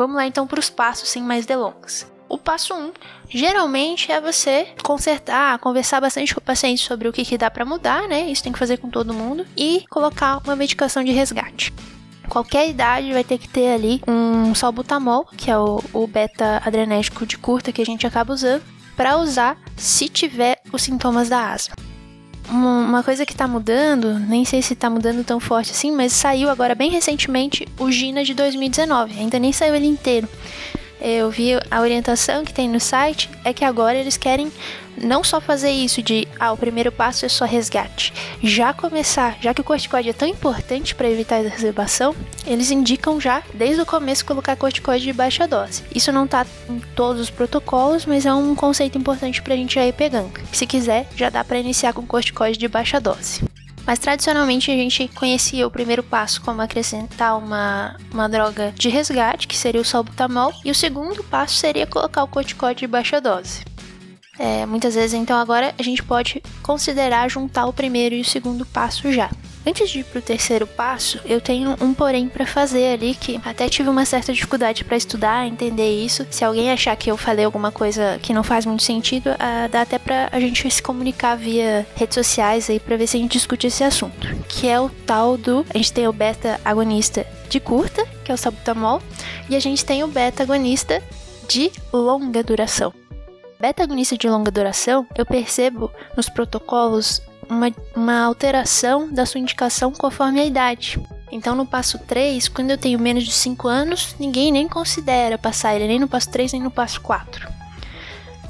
Vamos 0.00 0.16
lá 0.16 0.26
então 0.26 0.46
para 0.46 0.58
os 0.58 0.70
passos 0.70 1.10
sem 1.10 1.22
mais 1.22 1.44
delongas. 1.44 2.10
O 2.26 2.38
passo 2.38 2.72
1 2.72 2.78
um, 2.78 2.92
geralmente 3.28 4.10
é 4.10 4.18
você 4.18 4.68
consertar, 4.82 5.58
conversar 5.58 6.00
bastante 6.00 6.34
com 6.34 6.40
o 6.40 6.42
paciente 6.42 6.82
sobre 6.82 7.06
o 7.06 7.12
que, 7.12 7.22
que 7.22 7.36
dá 7.36 7.50
para 7.50 7.66
mudar, 7.66 8.08
né? 8.08 8.22
Isso 8.30 8.42
tem 8.42 8.50
que 8.50 8.58
fazer 8.58 8.78
com 8.78 8.88
todo 8.88 9.12
mundo 9.12 9.46
e 9.54 9.84
colocar 9.90 10.40
uma 10.42 10.56
medicação 10.56 11.04
de 11.04 11.12
resgate. 11.12 11.70
Qualquer 12.30 12.70
idade 12.70 13.12
vai 13.12 13.22
ter 13.22 13.36
que 13.36 13.46
ter 13.46 13.74
ali 13.74 14.00
um 14.08 14.54
salbutamol, 14.54 15.26
que 15.36 15.50
é 15.50 15.58
o, 15.58 15.82
o 15.92 16.06
beta-adrenético 16.06 17.26
de 17.26 17.36
curta 17.36 17.70
que 17.70 17.82
a 17.82 17.86
gente 17.86 18.06
acaba 18.06 18.32
usando, 18.32 18.62
para 18.96 19.18
usar 19.18 19.58
se 19.76 20.08
tiver 20.08 20.62
os 20.72 20.80
sintomas 20.80 21.28
da 21.28 21.52
asma. 21.52 21.74
Uma 22.50 23.02
coisa 23.02 23.24
que 23.24 23.34
tá 23.34 23.46
mudando, 23.46 24.18
nem 24.18 24.44
sei 24.44 24.60
se 24.60 24.74
tá 24.74 24.90
mudando 24.90 25.24
tão 25.24 25.38
forte 25.38 25.70
assim, 25.70 25.90
mas 25.90 26.12
saiu 26.12 26.50
agora 26.50 26.74
bem 26.74 26.90
recentemente 26.90 27.66
o 27.78 27.90
Gina 27.90 28.24
de 28.24 28.34
2019. 28.34 29.18
Ainda 29.18 29.38
nem 29.38 29.52
saiu 29.52 29.74
ele 29.74 29.86
inteiro 29.86 30.28
eu 31.00 31.30
vi 31.30 31.52
a 31.70 31.80
orientação 31.80 32.44
que 32.44 32.52
tem 32.52 32.68
no 32.68 32.80
site 32.80 33.30
é 33.44 33.52
que 33.52 33.64
agora 33.64 33.96
eles 33.96 34.16
querem 34.16 34.52
não 34.96 35.24
só 35.24 35.40
fazer 35.40 35.70
isso 35.70 36.02
de 36.02 36.28
ah, 36.38 36.52
o 36.52 36.56
primeiro 36.56 36.92
passo 36.92 37.24
é 37.24 37.28
só 37.28 37.44
resgate, 37.44 38.12
já 38.42 38.72
começar, 38.72 39.38
já 39.40 39.54
que 39.54 39.60
o 39.60 39.64
corticoide 39.64 40.10
é 40.10 40.12
tão 40.12 40.28
importante 40.28 40.94
para 40.94 41.08
evitar 41.08 41.36
a 41.36 41.40
exacerbação, 41.40 42.14
eles 42.46 42.70
indicam 42.70 43.20
já 43.20 43.42
desde 43.54 43.80
o 43.80 43.86
começo 43.86 44.24
colocar 44.24 44.56
corticoide 44.56 45.04
de 45.04 45.12
baixa 45.12 45.46
dose. 45.48 45.82
Isso 45.94 46.12
não 46.12 46.26
tá 46.26 46.46
em 46.68 46.80
todos 46.94 47.22
os 47.22 47.30
protocolos, 47.30 48.04
mas 48.04 48.26
é 48.26 48.34
um 48.34 48.54
conceito 48.54 48.98
importante 48.98 49.40
para 49.42 49.54
a 49.54 49.56
gente 49.56 49.74
já 49.74 49.86
ir 49.86 49.92
pegando. 49.92 50.32
Se 50.52 50.66
quiser, 50.66 51.08
já 51.16 51.30
dá 51.30 51.42
para 51.42 51.58
iniciar 51.58 51.92
com 51.92 52.06
corticoide 52.06 52.58
de 52.58 52.68
baixa 52.68 53.00
dose. 53.00 53.42
Mas 53.90 53.98
tradicionalmente 53.98 54.70
a 54.70 54.74
gente 54.74 55.08
conhecia 55.08 55.66
o 55.66 55.70
primeiro 55.70 56.00
passo 56.00 56.40
como 56.42 56.62
acrescentar 56.62 57.36
uma, 57.36 57.96
uma 58.12 58.28
droga 58.28 58.72
de 58.76 58.88
resgate, 58.88 59.48
que 59.48 59.56
seria 59.56 59.80
o 59.80 59.84
salbutamol, 59.84 60.52
e 60.64 60.70
o 60.70 60.74
segundo 60.76 61.24
passo 61.24 61.56
seria 61.56 61.88
colocar 61.88 62.22
o 62.22 62.28
corticóide 62.28 62.78
de 62.78 62.86
baixa 62.86 63.20
dose. 63.20 63.64
É, 64.38 64.64
muitas 64.64 64.94
vezes, 64.94 65.14
então, 65.14 65.36
agora 65.36 65.74
a 65.76 65.82
gente 65.82 66.04
pode 66.04 66.40
considerar 66.62 67.28
juntar 67.28 67.66
o 67.66 67.72
primeiro 67.72 68.14
e 68.14 68.20
o 68.20 68.24
segundo 68.24 68.64
passo 68.64 69.12
já. 69.12 69.28
Antes 69.66 69.90
de 69.90 70.00
ir 70.00 70.04
pro 70.04 70.22
terceiro 70.22 70.66
passo, 70.66 71.20
eu 71.24 71.38
tenho 71.38 71.76
um 71.82 71.92
porém 71.92 72.28
para 72.28 72.46
fazer 72.46 72.94
ali 72.94 73.14
que 73.14 73.38
até 73.44 73.68
tive 73.68 73.90
uma 73.90 74.06
certa 74.06 74.32
dificuldade 74.32 74.84
para 74.84 74.96
estudar, 74.96 75.46
entender 75.46 76.02
isso. 76.02 76.26
Se 76.30 76.44
alguém 76.44 76.72
achar 76.72 76.96
que 76.96 77.10
eu 77.10 77.16
falei 77.16 77.44
alguma 77.44 77.70
coisa 77.70 78.18
que 78.22 78.32
não 78.32 78.42
faz 78.42 78.64
muito 78.64 78.82
sentido, 78.82 79.30
uh, 79.30 79.68
dá 79.70 79.82
até 79.82 79.98
pra 79.98 80.30
a 80.32 80.40
gente 80.40 80.68
se 80.70 80.82
comunicar 80.82 81.36
via 81.36 81.86
redes 81.94 82.14
sociais 82.14 82.70
aí 82.70 82.80
para 82.80 82.96
ver 82.96 83.06
se 83.06 83.18
a 83.18 83.20
gente 83.20 83.32
discute 83.32 83.66
esse 83.66 83.84
assunto. 83.84 84.26
Que 84.48 84.66
é 84.66 84.80
o 84.80 84.88
tal 84.88 85.36
do. 85.36 85.64
A 85.74 85.76
gente 85.76 85.92
tem 85.92 86.08
o 86.08 86.12
beta 86.12 86.58
agonista 86.64 87.26
de 87.50 87.60
curta, 87.60 88.06
que 88.24 88.30
é 88.30 88.34
o 88.34 88.38
sabutamol, 88.38 89.02
e 89.48 89.56
a 89.56 89.60
gente 89.60 89.84
tem 89.84 90.02
o 90.02 90.08
beta 90.08 90.42
agonista 90.42 91.02
de 91.46 91.70
longa 91.92 92.42
duração. 92.42 92.94
Beta 93.60 93.82
agonista 93.82 94.16
de 94.16 94.26
longa 94.26 94.50
duração, 94.50 95.06
eu 95.14 95.26
percebo 95.26 95.90
nos 96.16 96.30
protocolos 96.30 97.20
uma, 97.50 97.70
uma 97.94 98.22
alteração 98.22 99.12
da 99.12 99.26
sua 99.26 99.40
indicação 99.40 99.92
conforme 99.92 100.40
a 100.40 100.44
idade. 100.44 101.00
Então, 101.32 101.54
no 101.54 101.66
passo 101.66 101.98
3, 101.98 102.48
quando 102.48 102.70
eu 102.70 102.78
tenho 102.78 102.98
menos 102.98 103.24
de 103.24 103.32
5 103.32 103.68
anos, 103.68 104.16
ninguém 104.18 104.50
nem 104.50 104.68
considera 104.68 105.36
passar 105.36 105.74
ele 105.74 105.86
nem 105.86 105.98
no 105.98 106.08
passo 106.08 106.30
3 106.30 106.52
nem 106.52 106.62
no 106.62 106.70
passo 106.70 107.00
4. 107.00 107.59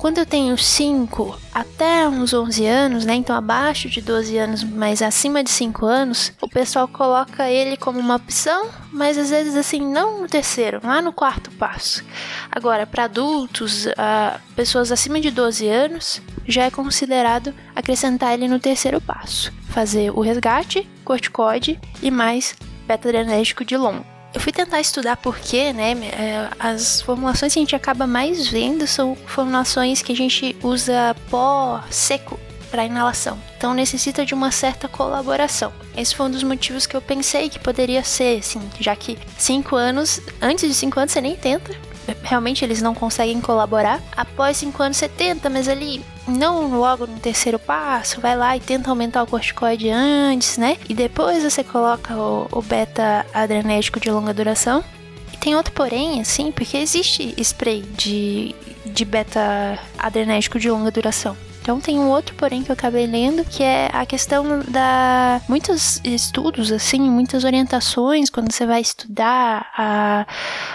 Quando 0.01 0.17
eu 0.17 0.25
tenho 0.25 0.57
5 0.57 1.39
até 1.53 2.09
uns 2.09 2.33
11 2.33 2.65
anos, 2.65 3.05
né, 3.05 3.15
então 3.17 3.37
abaixo 3.37 3.87
de 3.87 4.01
12 4.01 4.39
anos, 4.39 4.65
mas 4.65 5.03
acima 5.03 5.45
de 5.45 5.51
5 5.51 5.85
anos, 5.85 6.33
o 6.41 6.49
pessoal 6.49 6.89
coloca 6.89 7.51
ele 7.51 7.77
como 7.77 8.01
uma 8.01 8.17
opção, 8.17 8.71
mas 8.91 9.19
às 9.19 9.29
vezes 9.29 9.55
assim, 9.55 9.79
não 9.79 10.23
no 10.23 10.27
terceiro, 10.27 10.81
lá 10.83 11.03
no 11.03 11.13
quarto 11.13 11.51
passo. 11.51 12.03
Agora, 12.51 12.87
para 12.87 13.05
adultos, 13.05 13.85
uh, 13.85 14.41
pessoas 14.57 14.91
acima 14.91 15.21
de 15.21 15.31
12 15.31 15.69
anos, 15.69 16.23
já 16.49 16.65
é 16.65 16.71
considerado 16.71 17.53
acrescentar 17.77 18.33
ele 18.33 18.49
no 18.49 18.59
terceiro 18.59 19.03
passo, 19.03 19.53
fazer 19.69 20.11
o 20.13 20.23
resgate, 20.23 20.89
corticoide 21.05 21.79
e 22.03 22.11
mais 22.11 22.57
beta-adrenérgico 22.87 23.67
de 23.67 23.77
longo. 23.77 24.20
Eu 24.33 24.41
fui 24.41 24.53
tentar 24.53 24.81
estudar 24.81 25.17
porquê, 25.17 25.73
né? 25.73 25.93
É, 25.93 26.49
as 26.59 27.01
formulações 27.01 27.53
que 27.53 27.59
a 27.59 27.63
gente 27.63 27.77
acaba 27.77 28.07
mais 28.07 28.49
vendo 28.49 28.87
são 28.87 29.17
formulações 29.27 30.03
que 30.03 30.13
a 30.13 30.17
gente 30.17 30.57
usa 30.63 31.17
pó 31.29 31.83
seco 31.91 32.39
para 32.71 32.85
inalação. 32.85 33.37
Então 33.57 33.75
necessita 33.75 34.25
de 34.25 34.33
uma 34.33 34.53
certa 34.53 34.87
colaboração. 34.87 35.73
Esse 35.97 36.15
foi 36.15 36.27
um 36.27 36.31
dos 36.31 36.45
motivos 36.45 36.87
que 36.87 36.97
eu 36.97 37.03
pensei 37.03 37.49
que 37.49 37.59
poderia 37.59 38.05
ser, 38.05 38.39
assim, 38.39 38.61
já 38.79 38.95
que 38.95 39.19
cinco 39.37 39.75
anos, 39.75 40.21
antes 40.41 40.69
de 40.69 40.75
cinco 40.75 41.01
anos 41.01 41.13
você 41.13 41.21
nem 41.21 41.35
tenta, 41.35 41.75
realmente 42.23 42.65
eles 42.65 42.81
não 42.81 42.95
conseguem 42.95 43.41
colaborar. 43.41 44.01
Após 44.17 44.57
5 44.57 44.83
anos 44.83 44.97
você 44.97 45.09
tenta, 45.09 45.51
mas 45.51 45.69
ali 45.69 46.05
não 46.31 46.79
logo 46.79 47.07
no 47.07 47.19
terceiro 47.19 47.59
passo, 47.59 48.21
vai 48.21 48.37
lá 48.37 48.57
e 48.57 48.61
tenta 48.61 48.91
aumentar 48.91 49.23
o 49.23 49.27
corticoide 49.27 49.91
antes, 49.91 50.57
né? 50.57 50.77
E 50.89 50.95
depois 50.95 51.43
você 51.43 51.63
coloca 51.63 52.17
o, 52.17 52.49
o 52.51 52.63
beta 52.63 53.27
adrenérgico 53.35 54.01
de 54.01 54.11
longa 54.11 54.33
duração. 54.33 54.85
E 55.33 55.37
tem 55.37 55.55
outro 55.57 55.73
porém, 55.73 56.21
assim, 56.21 56.51
porque 56.51 56.77
existe 56.77 57.35
spray 57.39 57.83
de, 57.83 58.55
de 58.87 59.05
beta 59.05 59.79
adrenérgico 59.99 60.59
de 60.59 60.71
longa 60.71 60.91
duração. 60.91 61.37
Então 61.63 61.79
tem 61.79 61.99
um 61.99 62.09
outro 62.09 62.35
porém 62.35 62.63
que 62.63 62.71
eu 62.71 62.73
acabei 62.73 63.07
lendo, 63.07 63.45
que 63.45 63.63
é 63.63 63.91
a 63.93 64.07
questão 64.07 64.61
da 64.67 65.41
muitos 65.49 66.01
estudos 66.03 66.73
assim, 66.73 67.01
muitas 67.01 67.45
orientações 67.45 68.31
quando 68.31 68.51
você 68.51 68.65
vai 68.65 68.81
estudar 68.81 69.71
a, 69.77 70.27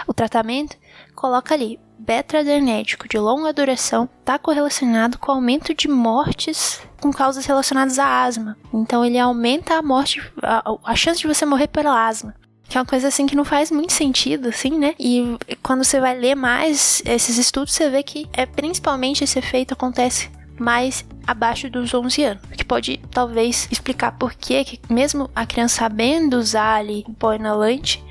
o 0.06 0.14
tratamento, 0.14 0.76
coloca 1.16 1.54
ali 1.54 1.80
beta-adrenético 1.98 3.08
de 3.08 3.18
longa 3.18 3.52
duração 3.52 4.08
está 4.20 4.38
correlacionado 4.38 5.18
com 5.18 5.32
aumento 5.32 5.74
de 5.74 5.88
mortes 5.88 6.80
com 7.00 7.10
causas 7.10 7.46
relacionadas 7.46 7.98
à 7.98 8.24
asma. 8.24 8.56
Então 8.72 9.04
ele 9.04 9.18
aumenta 9.18 9.74
a 9.74 9.82
morte, 9.82 10.22
a, 10.42 10.62
a 10.84 10.94
chance 10.94 11.20
de 11.20 11.26
você 11.26 11.44
morrer 11.44 11.68
pela 11.68 12.06
asma. 12.06 12.34
Que 12.68 12.76
é 12.76 12.80
uma 12.80 12.86
coisa 12.86 13.08
assim 13.08 13.26
que 13.26 13.36
não 13.36 13.44
faz 13.44 13.70
muito 13.70 13.92
sentido, 13.92 14.48
assim, 14.48 14.76
né? 14.76 14.94
E 14.98 15.36
quando 15.62 15.84
você 15.84 16.00
vai 16.00 16.18
ler 16.18 16.34
mais 16.34 17.00
esses 17.04 17.38
estudos, 17.38 17.72
você 17.72 17.88
vê 17.88 18.02
que 18.02 18.28
é 18.32 18.44
principalmente 18.44 19.22
esse 19.22 19.38
efeito 19.38 19.72
acontece 19.72 20.30
mais 20.58 21.04
abaixo 21.26 21.70
dos 21.70 21.92
11 21.92 22.24
anos, 22.24 22.42
que 22.56 22.64
pode 22.64 23.00
talvez 23.10 23.68
explicar 23.70 24.12
por 24.12 24.34
que 24.34 24.80
mesmo 24.88 25.30
a 25.34 25.46
criança 25.46 25.76
sabendo 25.76 26.38
usar 26.38 26.76
ali 26.76 27.04
o 27.06 27.32
inalante, 27.32 28.02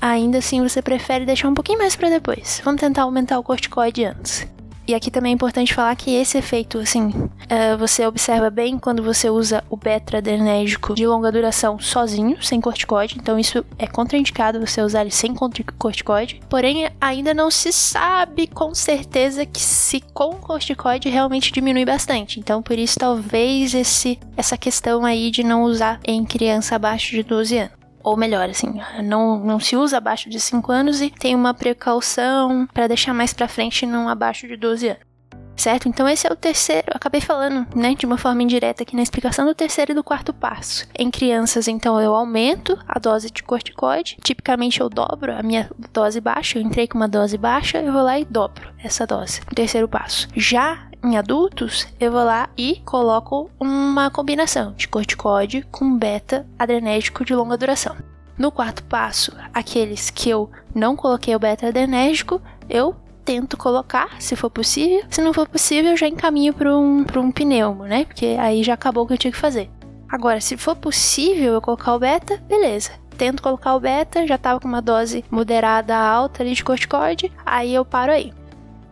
ainda 0.00 0.38
assim 0.38 0.62
você 0.62 0.82
prefere 0.82 1.24
deixar 1.24 1.48
um 1.48 1.54
pouquinho 1.54 1.78
mais 1.78 1.96
para 1.96 2.10
depois. 2.10 2.60
Vamos 2.64 2.80
tentar 2.80 3.02
aumentar 3.02 3.38
o 3.38 3.42
corticoide 3.42 4.04
antes. 4.04 4.46
E 4.86 4.94
aqui 4.94 5.10
também 5.10 5.32
é 5.32 5.34
importante 5.34 5.72
falar 5.72 5.96
que 5.96 6.14
esse 6.14 6.36
efeito, 6.36 6.78
assim, 6.78 7.08
uh, 7.08 7.78
você 7.78 8.06
observa 8.06 8.50
bem 8.50 8.78
quando 8.78 9.02
você 9.02 9.30
usa 9.30 9.64
o 9.70 9.78
beta-adrenérgico 9.78 10.94
de 10.94 11.06
longa 11.06 11.32
duração 11.32 11.78
sozinho, 11.78 12.36
sem 12.42 12.60
corticoide. 12.60 13.16
Então, 13.18 13.38
isso 13.38 13.64
é 13.78 13.86
contraindicado 13.86 14.60
você 14.60 14.82
usar 14.82 15.00
ele 15.00 15.10
sem 15.10 15.34
corticoide. 15.34 16.38
Porém, 16.50 16.90
ainda 17.00 17.32
não 17.32 17.50
se 17.50 17.72
sabe 17.72 18.46
com 18.46 18.74
certeza 18.74 19.46
que 19.46 19.60
se 19.60 20.02
com 20.12 20.34
corticoide 20.34 21.08
realmente 21.08 21.50
diminui 21.50 21.86
bastante. 21.86 22.38
Então, 22.38 22.62
por 22.62 22.78
isso, 22.78 22.98
talvez 22.98 23.72
esse, 23.72 24.20
essa 24.36 24.58
questão 24.58 25.02
aí 25.02 25.30
de 25.30 25.42
não 25.42 25.62
usar 25.62 25.98
em 26.04 26.26
criança 26.26 26.76
abaixo 26.76 27.12
de 27.12 27.22
12 27.22 27.56
anos 27.56 27.83
ou 28.04 28.16
melhor, 28.16 28.50
assim, 28.50 28.80
não, 29.02 29.38
não 29.38 29.58
se 29.58 29.76
usa 29.76 29.96
abaixo 29.96 30.28
de 30.28 30.38
5 30.38 30.70
anos 30.70 31.00
e 31.00 31.10
tem 31.10 31.34
uma 31.34 31.54
precaução 31.54 32.68
para 32.72 32.86
deixar 32.86 33.14
mais 33.14 33.32
para 33.32 33.48
frente 33.48 33.86
não 33.86 34.08
abaixo 34.08 34.46
de 34.46 34.56
12 34.56 34.88
anos. 34.88 35.13
Certo? 35.56 35.88
Então 35.88 36.08
esse 36.08 36.26
é 36.26 36.32
o 36.32 36.36
terceiro, 36.36 36.88
acabei 36.90 37.20
falando, 37.20 37.66
né, 37.74 37.94
de 37.94 38.06
uma 38.06 38.18
forma 38.18 38.42
indireta 38.42 38.82
aqui 38.82 38.96
na 38.96 39.02
explicação 39.02 39.46
do 39.46 39.54
terceiro 39.54 39.92
e 39.92 39.94
do 39.94 40.04
quarto 40.04 40.32
passo. 40.32 40.86
Em 40.98 41.10
crianças, 41.10 41.68
então 41.68 42.00
eu 42.00 42.14
aumento 42.14 42.78
a 42.86 42.98
dose 42.98 43.30
de 43.30 43.42
corticoide, 43.42 44.16
tipicamente 44.22 44.80
eu 44.80 44.88
dobro 44.88 45.32
a 45.32 45.42
minha 45.42 45.70
dose 45.92 46.20
baixa, 46.20 46.58
eu 46.58 46.62
entrei 46.62 46.88
com 46.88 46.98
uma 46.98 47.08
dose 47.08 47.38
baixa, 47.38 47.78
eu 47.78 47.92
vou 47.92 48.02
lá 48.02 48.18
e 48.18 48.24
dobro 48.24 48.68
essa 48.82 49.06
dose. 49.06 49.40
Terceiro 49.54 49.88
passo. 49.88 50.28
Já 50.34 50.88
em 51.02 51.18
adultos, 51.18 51.86
eu 52.00 52.10
vou 52.10 52.24
lá 52.24 52.48
e 52.56 52.80
coloco 52.84 53.50
uma 53.60 54.10
combinação 54.10 54.72
de 54.72 54.88
corticóide 54.88 55.62
com 55.70 55.96
beta 55.96 56.46
adrenérgico 56.58 57.24
de 57.24 57.34
longa 57.34 57.58
duração. 57.58 57.94
No 58.36 58.50
quarto 58.50 58.82
passo, 58.84 59.32
aqueles 59.52 60.10
que 60.10 60.30
eu 60.30 60.50
não 60.74 60.96
coloquei 60.96 61.36
o 61.36 61.38
beta 61.38 61.68
adrenérgico, 61.68 62.40
eu 62.68 62.96
tento 63.24 63.56
colocar, 63.56 64.20
se 64.20 64.36
for 64.36 64.50
possível. 64.50 65.02
Se 65.08 65.22
não 65.22 65.32
for 65.32 65.48
possível, 65.48 65.92
eu 65.92 65.96
já 65.96 66.06
encaminho 66.06 66.52
para 66.52 66.76
um, 66.76 67.04
um 67.16 67.32
pneumo, 67.32 67.84
né? 67.84 68.04
Porque 68.04 68.36
aí 68.38 68.62
já 68.62 68.74
acabou 68.74 69.04
o 69.04 69.06
que 69.06 69.14
eu 69.14 69.18
tinha 69.18 69.32
que 69.32 69.38
fazer. 69.38 69.70
Agora, 70.08 70.40
se 70.40 70.56
for 70.56 70.76
possível 70.76 71.54
eu 71.54 71.60
colocar 71.60 71.94
o 71.94 71.98
beta, 71.98 72.36
beleza. 72.46 72.92
Tento 73.16 73.42
colocar 73.42 73.74
o 73.74 73.80
beta, 73.80 74.26
já 74.26 74.36
tava 74.36 74.60
com 74.60 74.68
uma 74.68 74.82
dose 74.82 75.24
moderada 75.30 75.96
alta 75.96 76.42
ali 76.42 76.52
de 76.52 76.64
corticoide, 76.64 77.32
aí 77.44 77.74
eu 77.74 77.84
paro 77.84 78.12
aí. 78.12 78.32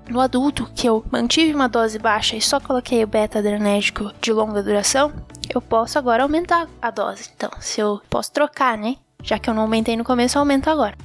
No 0.08 0.20
adulto, 0.20 0.68
que 0.74 0.88
eu 0.88 1.04
mantive 1.10 1.54
uma 1.54 1.68
dose 1.68 1.98
baixa 1.98 2.36
e 2.36 2.40
só 2.40 2.58
coloquei 2.58 3.02
o 3.04 3.06
beta-adrenérgico 3.06 4.12
de 4.20 4.32
longa 4.32 4.62
duração, 4.62 5.12
eu 5.52 5.60
posso 5.60 5.98
agora 5.98 6.22
aumentar 6.22 6.68
a 6.80 6.90
dose. 6.90 7.30
Então, 7.34 7.50
se 7.60 7.80
eu 7.80 8.00
posso 8.10 8.32
trocar, 8.32 8.76
né? 8.76 8.96
Já 9.22 9.38
que 9.38 9.48
eu 9.48 9.54
não 9.54 9.62
aumentei 9.62 9.96
no 9.96 10.04
começo, 10.04 10.36
eu 10.36 10.40
aumento 10.40 10.68
agora. 10.68 10.96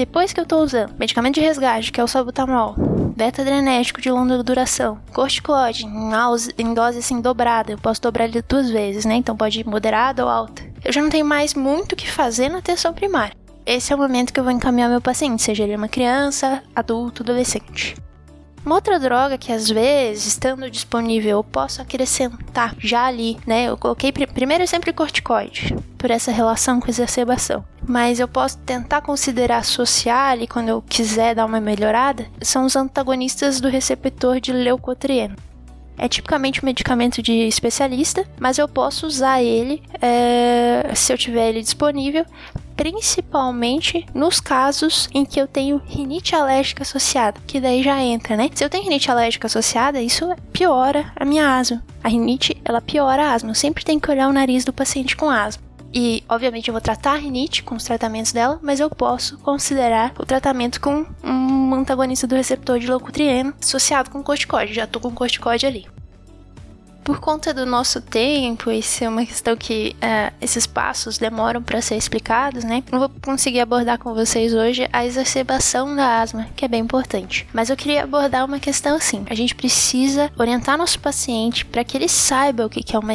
Depois 0.00 0.32
que 0.32 0.40
eu 0.40 0.44
estou 0.44 0.62
usando 0.62 0.94
medicamento 0.98 1.34
de 1.34 1.42
resgate, 1.42 1.92
que 1.92 2.00
é 2.00 2.02
o 2.02 2.08
salbutamol, 2.08 2.74
beta-adrenérgico 3.14 4.00
de 4.00 4.10
longa 4.10 4.42
duração, 4.42 4.98
corticoide 5.12 5.84
em 5.84 6.72
dose 6.72 6.98
assim 6.98 7.20
dobrada, 7.20 7.72
eu 7.72 7.76
posso 7.76 8.00
dobrar 8.00 8.24
ele 8.24 8.40
duas 8.40 8.70
vezes, 8.70 9.04
né? 9.04 9.16
Então 9.16 9.36
pode 9.36 9.60
ir 9.60 9.66
moderada 9.66 10.24
ou 10.24 10.30
alta. 10.30 10.62
Eu 10.82 10.90
já 10.90 11.02
não 11.02 11.10
tenho 11.10 11.26
mais 11.26 11.52
muito 11.52 11.92
o 11.92 11.96
que 11.96 12.10
fazer 12.10 12.48
na 12.48 12.60
atenção 12.60 12.94
primária. 12.94 13.36
Esse 13.66 13.92
é 13.92 13.94
o 13.94 13.98
momento 13.98 14.32
que 14.32 14.40
eu 14.40 14.44
vou 14.44 14.54
encaminhar 14.54 14.88
meu 14.88 15.02
paciente, 15.02 15.42
seja 15.42 15.64
ele 15.64 15.76
uma 15.76 15.86
criança, 15.86 16.62
adulto, 16.74 17.22
adolescente. 17.22 17.94
Uma 18.64 18.74
outra 18.74 18.98
droga 18.98 19.38
que 19.38 19.52
às 19.52 19.68
vezes, 19.68 20.26
estando 20.26 20.70
disponível, 20.70 21.38
eu 21.38 21.44
posso 21.44 21.80
acrescentar 21.80 22.74
já 22.78 23.06
ali, 23.06 23.38
né? 23.46 23.64
Eu 23.64 23.76
coloquei 23.76 24.12
pr 24.12 24.26
primeiro 24.32 24.66
sempre 24.66 24.92
corticoide, 24.92 25.74
por 25.96 26.10
essa 26.10 26.30
relação 26.30 26.78
com 26.78 26.88
exacerbação. 26.88 27.64
Mas 27.86 28.20
eu 28.20 28.28
posso 28.28 28.58
tentar 28.58 29.00
considerar 29.00 29.58
associar 29.58 30.32
ali 30.32 30.46
quando 30.46 30.68
eu 30.68 30.82
quiser 30.82 31.34
dar 31.34 31.46
uma 31.46 31.60
melhorada, 31.60 32.26
são 32.42 32.66
os 32.66 32.76
antagonistas 32.76 33.60
do 33.60 33.68
receptor 33.68 34.40
de 34.40 34.52
leucotrieno. 34.52 35.36
É 35.96 36.08
tipicamente 36.08 36.62
um 36.62 36.66
medicamento 36.66 37.22
de 37.22 37.32
especialista, 37.32 38.26
mas 38.38 38.56
eu 38.56 38.66
posso 38.66 39.06
usar 39.06 39.42
ele 39.42 39.82
é, 40.00 40.90
se 40.94 41.12
eu 41.12 41.18
tiver 41.18 41.50
ele 41.50 41.60
disponível 41.60 42.24
principalmente 42.80 44.06
nos 44.14 44.40
casos 44.40 45.06
em 45.12 45.22
que 45.22 45.38
eu 45.38 45.46
tenho 45.46 45.82
rinite 45.84 46.34
alérgica 46.34 46.82
associada, 46.82 47.38
que 47.46 47.60
daí 47.60 47.82
já 47.82 48.02
entra, 48.02 48.38
né? 48.38 48.48
Se 48.54 48.64
eu 48.64 48.70
tenho 48.70 48.84
rinite 48.84 49.10
alérgica 49.10 49.46
associada, 49.46 50.00
isso 50.00 50.34
piora 50.50 51.12
a 51.14 51.26
minha 51.26 51.58
asma. 51.58 51.84
A 52.02 52.08
rinite, 52.08 52.56
ela 52.64 52.80
piora 52.80 53.22
a 53.22 53.34
asma. 53.34 53.50
Eu 53.50 53.54
sempre 53.54 53.84
tenho 53.84 54.00
que 54.00 54.10
olhar 54.10 54.28
o 54.28 54.32
nariz 54.32 54.64
do 54.64 54.72
paciente 54.72 55.14
com 55.14 55.28
asma. 55.28 55.62
E, 55.92 56.24
obviamente, 56.26 56.68
eu 56.68 56.72
vou 56.72 56.80
tratar 56.80 57.12
a 57.12 57.18
rinite 57.18 57.62
com 57.62 57.74
os 57.74 57.84
tratamentos 57.84 58.32
dela, 58.32 58.58
mas 58.62 58.80
eu 58.80 58.88
posso 58.88 59.36
considerar 59.40 60.14
o 60.18 60.24
tratamento 60.24 60.80
com 60.80 61.04
um 61.22 61.74
antagonista 61.74 62.26
do 62.26 62.34
receptor 62.34 62.78
de 62.78 62.86
leucotrieno 62.86 63.52
associado 63.60 64.08
com 64.08 64.22
corticóide. 64.22 64.72
Já 64.72 64.86
tô 64.86 64.98
com 65.00 65.10
corticóide 65.10 65.66
ali 65.66 65.86
por 67.04 67.20
conta 67.20 67.52
do 67.52 67.66
nosso 67.66 68.00
tempo, 68.00 68.70
isso 68.70 69.04
é 69.04 69.08
uma 69.08 69.24
questão 69.24 69.56
que 69.56 69.96
uh, 69.96 70.34
esses 70.40 70.66
passos 70.66 71.18
demoram 71.18 71.62
para 71.62 71.80
ser 71.80 71.96
explicados, 71.96 72.64
né? 72.64 72.82
Não 72.90 72.98
vou 72.98 73.10
conseguir 73.22 73.60
abordar 73.60 73.98
com 73.98 74.14
vocês 74.14 74.54
hoje 74.54 74.88
a 74.92 75.04
exacerbação 75.04 75.94
da 75.94 76.20
asma, 76.20 76.48
que 76.54 76.64
é 76.64 76.68
bem 76.68 76.80
importante. 76.80 77.46
Mas 77.52 77.70
eu 77.70 77.76
queria 77.76 78.04
abordar 78.04 78.44
uma 78.44 78.58
questão 78.58 78.96
assim: 78.96 79.24
a 79.28 79.34
gente 79.34 79.54
precisa 79.54 80.30
orientar 80.38 80.78
nosso 80.78 80.98
paciente 81.00 81.64
para 81.64 81.84
que 81.84 81.96
ele 81.96 82.08
saiba 82.08 82.66
o 82.66 82.70
que 82.70 82.94
é 82.94 82.98
uma 82.98 83.14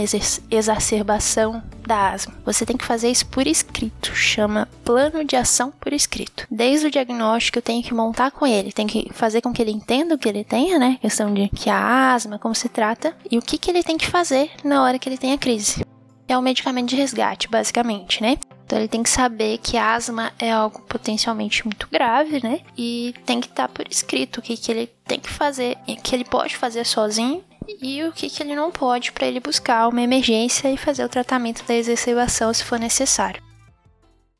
exacerbação 0.49 1.63
da 1.85 2.11
asma. 2.11 2.33
Você 2.45 2.65
tem 2.65 2.77
que 2.77 2.85
fazer 2.85 3.09
isso 3.09 3.25
por 3.27 3.45
escrito, 3.47 4.15
chama 4.15 4.67
plano 4.85 5.25
de 5.25 5.35
ação 5.35 5.71
por 5.71 5.91
escrito. 5.91 6.45
Desde 6.49 6.87
o 6.87 6.91
diagnóstico 6.91 7.57
eu 7.57 7.63
tenho 7.63 7.83
que 7.83 7.93
montar 7.93 8.29
com 8.31 8.45
ele, 8.45 8.71
tem 8.71 8.85
que 8.85 9.09
fazer 9.11 9.41
com 9.41 9.51
que 9.51 9.61
ele 9.61 9.71
entenda 9.71 10.13
o 10.13 10.17
que 10.17 10.29
ele 10.29 10.43
tenha, 10.43 10.77
né? 10.77 10.99
Questão 11.01 11.33
de 11.33 11.49
que 11.49 11.69
a 11.69 12.13
asma, 12.13 12.37
como 12.37 12.53
se 12.53 12.69
trata 12.69 13.17
e 13.29 13.37
o 13.37 13.41
que, 13.41 13.57
que 13.57 13.71
ele 13.71 13.83
tem 13.83 13.97
que 13.97 14.07
fazer 14.07 14.51
na 14.63 14.83
hora 14.83 14.99
que 14.99 15.09
ele 15.09 15.17
tem 15.17 15.33
a 15.33 15.37
crise. 15.37 15.83
É 16.27 16.37
o 16.37 16.41
medicamento 16.41 16.89
de 16.89 16.95
resgate, 16.95 17.47
basicamente, 17.47 18.21
né? 18.21 18.37
Então 18.65 18.79
ele 18.79 18.87
tem 18.87 19.03
que 19.03 19.09
saber 19.09 19.59
que 19.59 19.77
asma 19.77 20.31
é 20.39 20.51
algo 20.51 20.81
potencialmente 20.81 21.63
muito 21.65 21.87
grave, 21.91 22.41
né? 22.43 22.61
E 22.77 23.13
tem 23.25 23.39
que 23.39 23.47
estar 23.47 23.67
por 23.67 23.87
escrito 23.87 24.37
o 24.37 24.41
que, 24.41 24.57
que 24.57 24.71
ele 24.71 24.87
tem 25.05 25.19
que 25.19 25.29
fazer, 25.29 25.77
que 26.03 26.15
ele 26.15 26.25
pode 26.25 26.55
fazer 26.55 26.85
sozinho 26.85 27.43
e 27.81 28.03
o 28.03 28.11
que, 28.11 28.29
que 28.29 28.41
ele 28.41 28.55
não 28.55 28.71
pode 28.71 29.11
para 29.11 29.27
ele 29.27 29.39
buscar 29.39 29.87
uma 29.87 30.01
emergência 30.01 30.71
e 30.71 30.77
fazer 30.77 31.03
o 31.03 31.09
tratamento 31.09 31.63
da 31.65 31.75
exacerbação 31.75 32.53
se 32.53 32.63
for 32.63 32.79
necessário. 32.79 33.44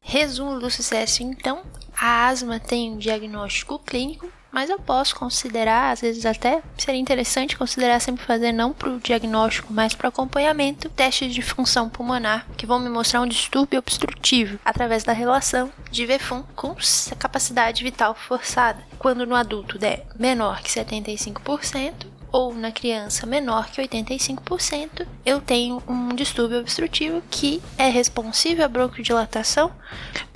Resumo 0.07 0.59
do 0.59 0.69
sucesso 0.69 1.23
então: 1.23 1.63
a 1.99 2.27
asma 2.27 2.59
tem 2.59 2.91
um 2.91 2.97
diagnóstico 2.97 3.79
clínico, 3.79 4.31
mas 4.51 4.69
eu 4.69 4.79
posso 4.79 5.15
considerar, 5.15 5.91
às 5.91 6.01
vezes 6.01 6.25
até 6.27 6.61
seria 6.77 7.01
interessante 7.01 7.57
considerar 7.57 7.99
sempre 7.99 8.23
fazer 8.23 8.51
não 8.51 8.71
para 8.71 8.89
o 8.89 8.99
diagnóstico, 8.99 9.73
mas 9.73 9.95
para 9.95 10.09
acompanhamento, 10.09 10.89
testes 10.89 11.33
de 11.33 11.41
função 11.41 11.89
pulmonar 11.89 12.45
que 12.55 12.67
vão 12.67 12.79
me 12.79 12.87
mostrar 12.87 13.19
um 13.21 13.27
distúrbio 13.27 13.79
obstrutivo 13.79 14.59
através 14.63 15.03
da 15.03 15.11
relação 15.11 15.71
de 15.89 16.05
VFUM 16.05 16.43
com 16.55 16.75
capacidade 17.17 17.83
vital 17.83 18.13
forçada. 18.13 18.83
Quando 18.99 19.25
no 19.25 19.35
adulto 19.35 19.79
der 19.79 20.05
menor 20.17 20.61
que 20.61 20.69
75%, 20.69 22.14
ou 22.31 22.53
na 22.53 22.71
criança 22.71 23.25
menor 23.25 23.69
que 23.69 23.81
85%, 23.81 25.05
eu 25.25 25.39
tenho 25.41 25.81
um 25.87 26.09
distúrbio 26.15 26.59
obstrutivo 26.59 27.21
que 27.29 27.61
é 27.77 27.87
responsível 27.89 28.65
à 28.65 28.67
broncodilatação. 28.67 29.71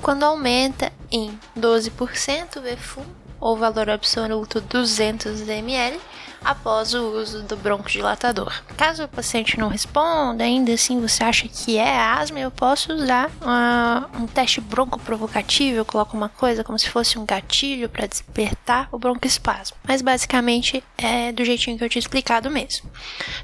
Quando 0.02 0.24
aumenta 0.24 0.92
em 1.12 1.38
12% 1.58 2.58
o 2.58 2.62
VFU 2.62 3.06
ou 3.40 3.58
valor 3.58 3.90
absoluto 3.90 4.62
200 4.62 5.48
ml 5.48 6.00
após 6.44 6.94
o 6.94 7.12
uso 7.12 7.44
do 7.44 7.58
broncodilatador. 7.58 8.54
Caso 8.78 9.04
o 9.04 9.08
paciente 9.08 9.60
não 9.60 9.68
responda, 9.68 10.44
ainda 10.44 10.74
assim 10.74 11.00
você 11.00 11.24
acha 11.24 11.48
que 11.48 11.78
é 11.78 11.98
asma, 11.98 12.40
eu 12.40 12.52
posso 12.52 12.94
usar 12.94 13.28
uh, 13.28 14.22
um 14.22 14.28
teste 14.28 14.62
broncoprovocativo, 14.62 15.78
eu 15.78 15.86
coloco 15.86 16.16
uma 16.16 16.30
coisa 16.30 16.64
como 16.64 16.80
se 16.80 16.90
fosse 16.90 17.20
um 17.20 17.26
gatilho 17.26 17.90
para 17.90 18.08
despertar 18.08 18.88
o 18.92 18.98
broncoespasmo. 18.98 19.78
Mas 19.88 20.02
basicamente 20.02 20.84
é 20.98 21.32
do 21.32 21.44
jeitinho 21.44 21.78
que 21.78 21.84
eu 21.84 21.90
tinha 21.90 22.00
explicado 22.00 22.50
mesmo. 22.50 22.90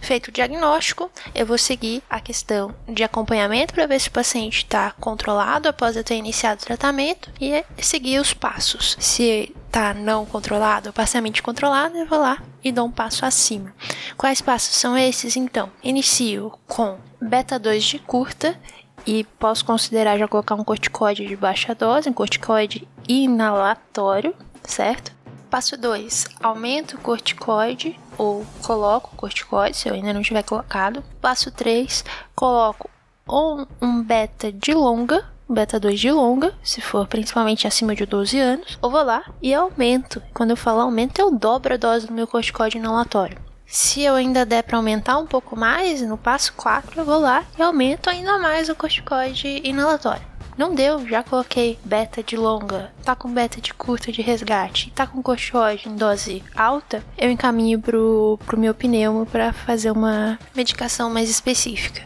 Feito 0.01 0.29
o 0.29 0.31
diagnóstico, 0.31 1.12
eu 1.34 1.45
vou 1.45 1.58
seguir 1.58 2.01
a 2.10 2.19
questão 2.19 2.73
de 2.88 3.03
acompanhamento 3.03 3.73
para 3.73 3.88
ver 3.88 3.99
se 3.99 4.10
o 4.10 4.12
paciente 4.12 4.60
está 4.60 4.91
controlado 4.91 5.67
após 5.67 5.95
eu 5.95 6.03
ter 6.03 6.15
iniciado 6.15 6.62
o 6.62 6.65
tratamento 6.65 7.29
e 7.39 7.63
seguir 7.81 8.19
os 8.19 8.34
passos. 8.34 8.95
Se 8.99 9.53
está 9.75 9.93
não 9.93 10.25
controlado 10.25 10.88
ou 10.88 10.93
parcialmente 10.93 11.43
controlado, 11.43 11.97
eu 11.97 12.05
vou 12.05 12.17
lá 12.17 12.41
e 12.63 12.71
dou 12.71 12.88
um 12.88 12.91
passo 12.91 13.25
acima. 13.25 13.73
Quais 14.15 14.39
passos 14.39 14.73
são 14.77 14.97
esses 14.97 15.35
então? 15.35 15.69
Inicio 15.83 16.53
com 16.65 16.97
beta 17.19 17.59
2 17.59 17.83
de 17.83 17.99
curta 17.99 18.57
e 19.05 19.25
posso 19.38 19.65
considerar 19.65 20.17
já 20.17 20.29
colocar 20.29 20.55
um 20.55 20.63
corticoide 20.63 21.27
de 21.27 21.35
baixa 21.35 21.75
dose, 21.75 22.09
um 22.09 22.13
corticoide 22.13 22.88
inalatório, 23.05 24.33
certo? 24.63 25.11
Passo 25.49 25.77
2, 25.77 26.25
aumento 26.41 26.95
o 26.95 27.01
corticoide 27.01 27.99
ou 28.17 28.45
coloco 28.63 29.09
o 29.11 29.17
corticoide 29.17 29.75
se 29.75 29.89
eu 29.89 29.93
ainda 29.93 30.13
não 30.13 30.21
tiver 30.21 30.43
colocado. 30.43 31.03
Passo 31.19 31.51
3, 31.51 32.05
coloco 32.33 32.89
um, 33.29 33.65
um 33.81 34.01
beta 34.01 34.53
de 34.53 34.73
longa 34.73 35.34
beta 35.47 35.79
2 35.79 35.99
de 35.99 36.12
longa, 36.12 36.53
se 36.63 36.81
for 36.81 37.08
principalmente 37.08 37.67
acima 37.67 37.95
de 37.95 38.05
12 38.05 38.39
anos, 38.39 38.77
ou 38.81 38.89
vou 38.89 39.03
lá 39.03 39.23
e 39.41 39.53
aumento. 39.53 40.21
Quando 40.34 40.51
eu 40.51 40.58
falo 40.58 40.81
aumento, 40.81 41.19
eu 41.19 41.31
dobro 41.31 41.73
a 41.73 41.77
dose 41.77 42.08
do 42.08 42.13
meu 42.13 42.27
corticóide 42.27 42.77
inalatório. 42.77 43.38
Se 43.65 44.01
eu 44.01 44.13
ainda 44.15 44.45
der 44.45 44.63
para 44.63 44.77
aumentar 44.77 45.17
um 45.17 45.25
pouco 45.25 45.55
mais, 45.55 46.01
no 46.01 46.17
passo 46.17 46.53
4 46.53 47.01
eu 47.01 47.05
vou 47.05 47.19
lá 47.19 47.43
e 47.58 47.62
aumento 47.62 48.10
ainda 48.10 48.38
mais 48.38 48.69
o 48.69 48.75
corticóide 48.75 49.62
inalatório. 49.63 50.36
Não 50.58 50.73
deu, 50.73 51.05
já 51.05 51.21
coloquei 51.21 51.77
beta 51.84 52.23
de 52.23 52.38
longa, 52.38 52.93
tá 53.03 53.13
com 53.13 53.29
beta 53.29 53.60
de 53.60 53.73
curta 53.73 54.10
de 54.10 54.21
resgate, 54.21 54.89
tá 54.91 55.05
com 55.05 55.21
corticóide 55.21 55.89
em 55.89 55.95
dose 55.95 56.41
alta, 56.55 57.03
eu 57.17 57.29
encaminho 57.29 57.81
pro, 57.81 58.39
pro 58.45 58.58
meu 58.58 58.73
pneumo 58.73 59.25
para 59.25 59.51
fazer 59.51 59.91
uma 59.91 60.39
medicação 60.55 61.10
mais 61.10 61.29
específica. 61.29 62.03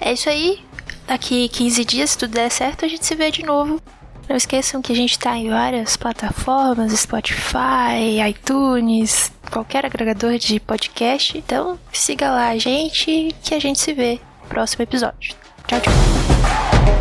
É 0.00 0.12
isso 0.12 0.28
aí, 0.30 0.64
daqui 1.06 1.48
15 1.48 1.84
dias, 1.84 2.10
se 2.10 2.18
tudo 2.18 2.32
der 2.32 2.50
certo, 2.50 2.84
a 2.84 2.88
gente 2.88 3.04
se 3.04 3.14
vê 3.14 3.30
de 3.30 3.42
novo. 3.44 3.80
Não 4.28 4.36
esqueçam 4.36 4.80
que 4.80 4.92
a 4.92 4.96
gente 4.96 5.12
está 5.12 5.36
em 5.36 5.50
várias 5.50 5.96
plataformas, 5.96 6.92
Spotify, 6.92 8.22
iTunes, 8.26 9.30
qualquer 9.50 9.84
agregador 9.84 10.38
de 10.38 10.58
podcast. 10.58 11.36
Então 11.36 11.78
siga 11.92 12.30
lá 12.30 12.48
a 12.48 12.58
gente 12.58 13.34
que 13.42 13.54
a 13.54 13.58
gente 13.58 13.78
se 13.78 13.92
vê 13.92 14.20
no 14.42 14.48
próximo 14.48 14.82
episódio. 14.82 15.34
Tchau, 15.66 15.80
tchau. 15.80 16.93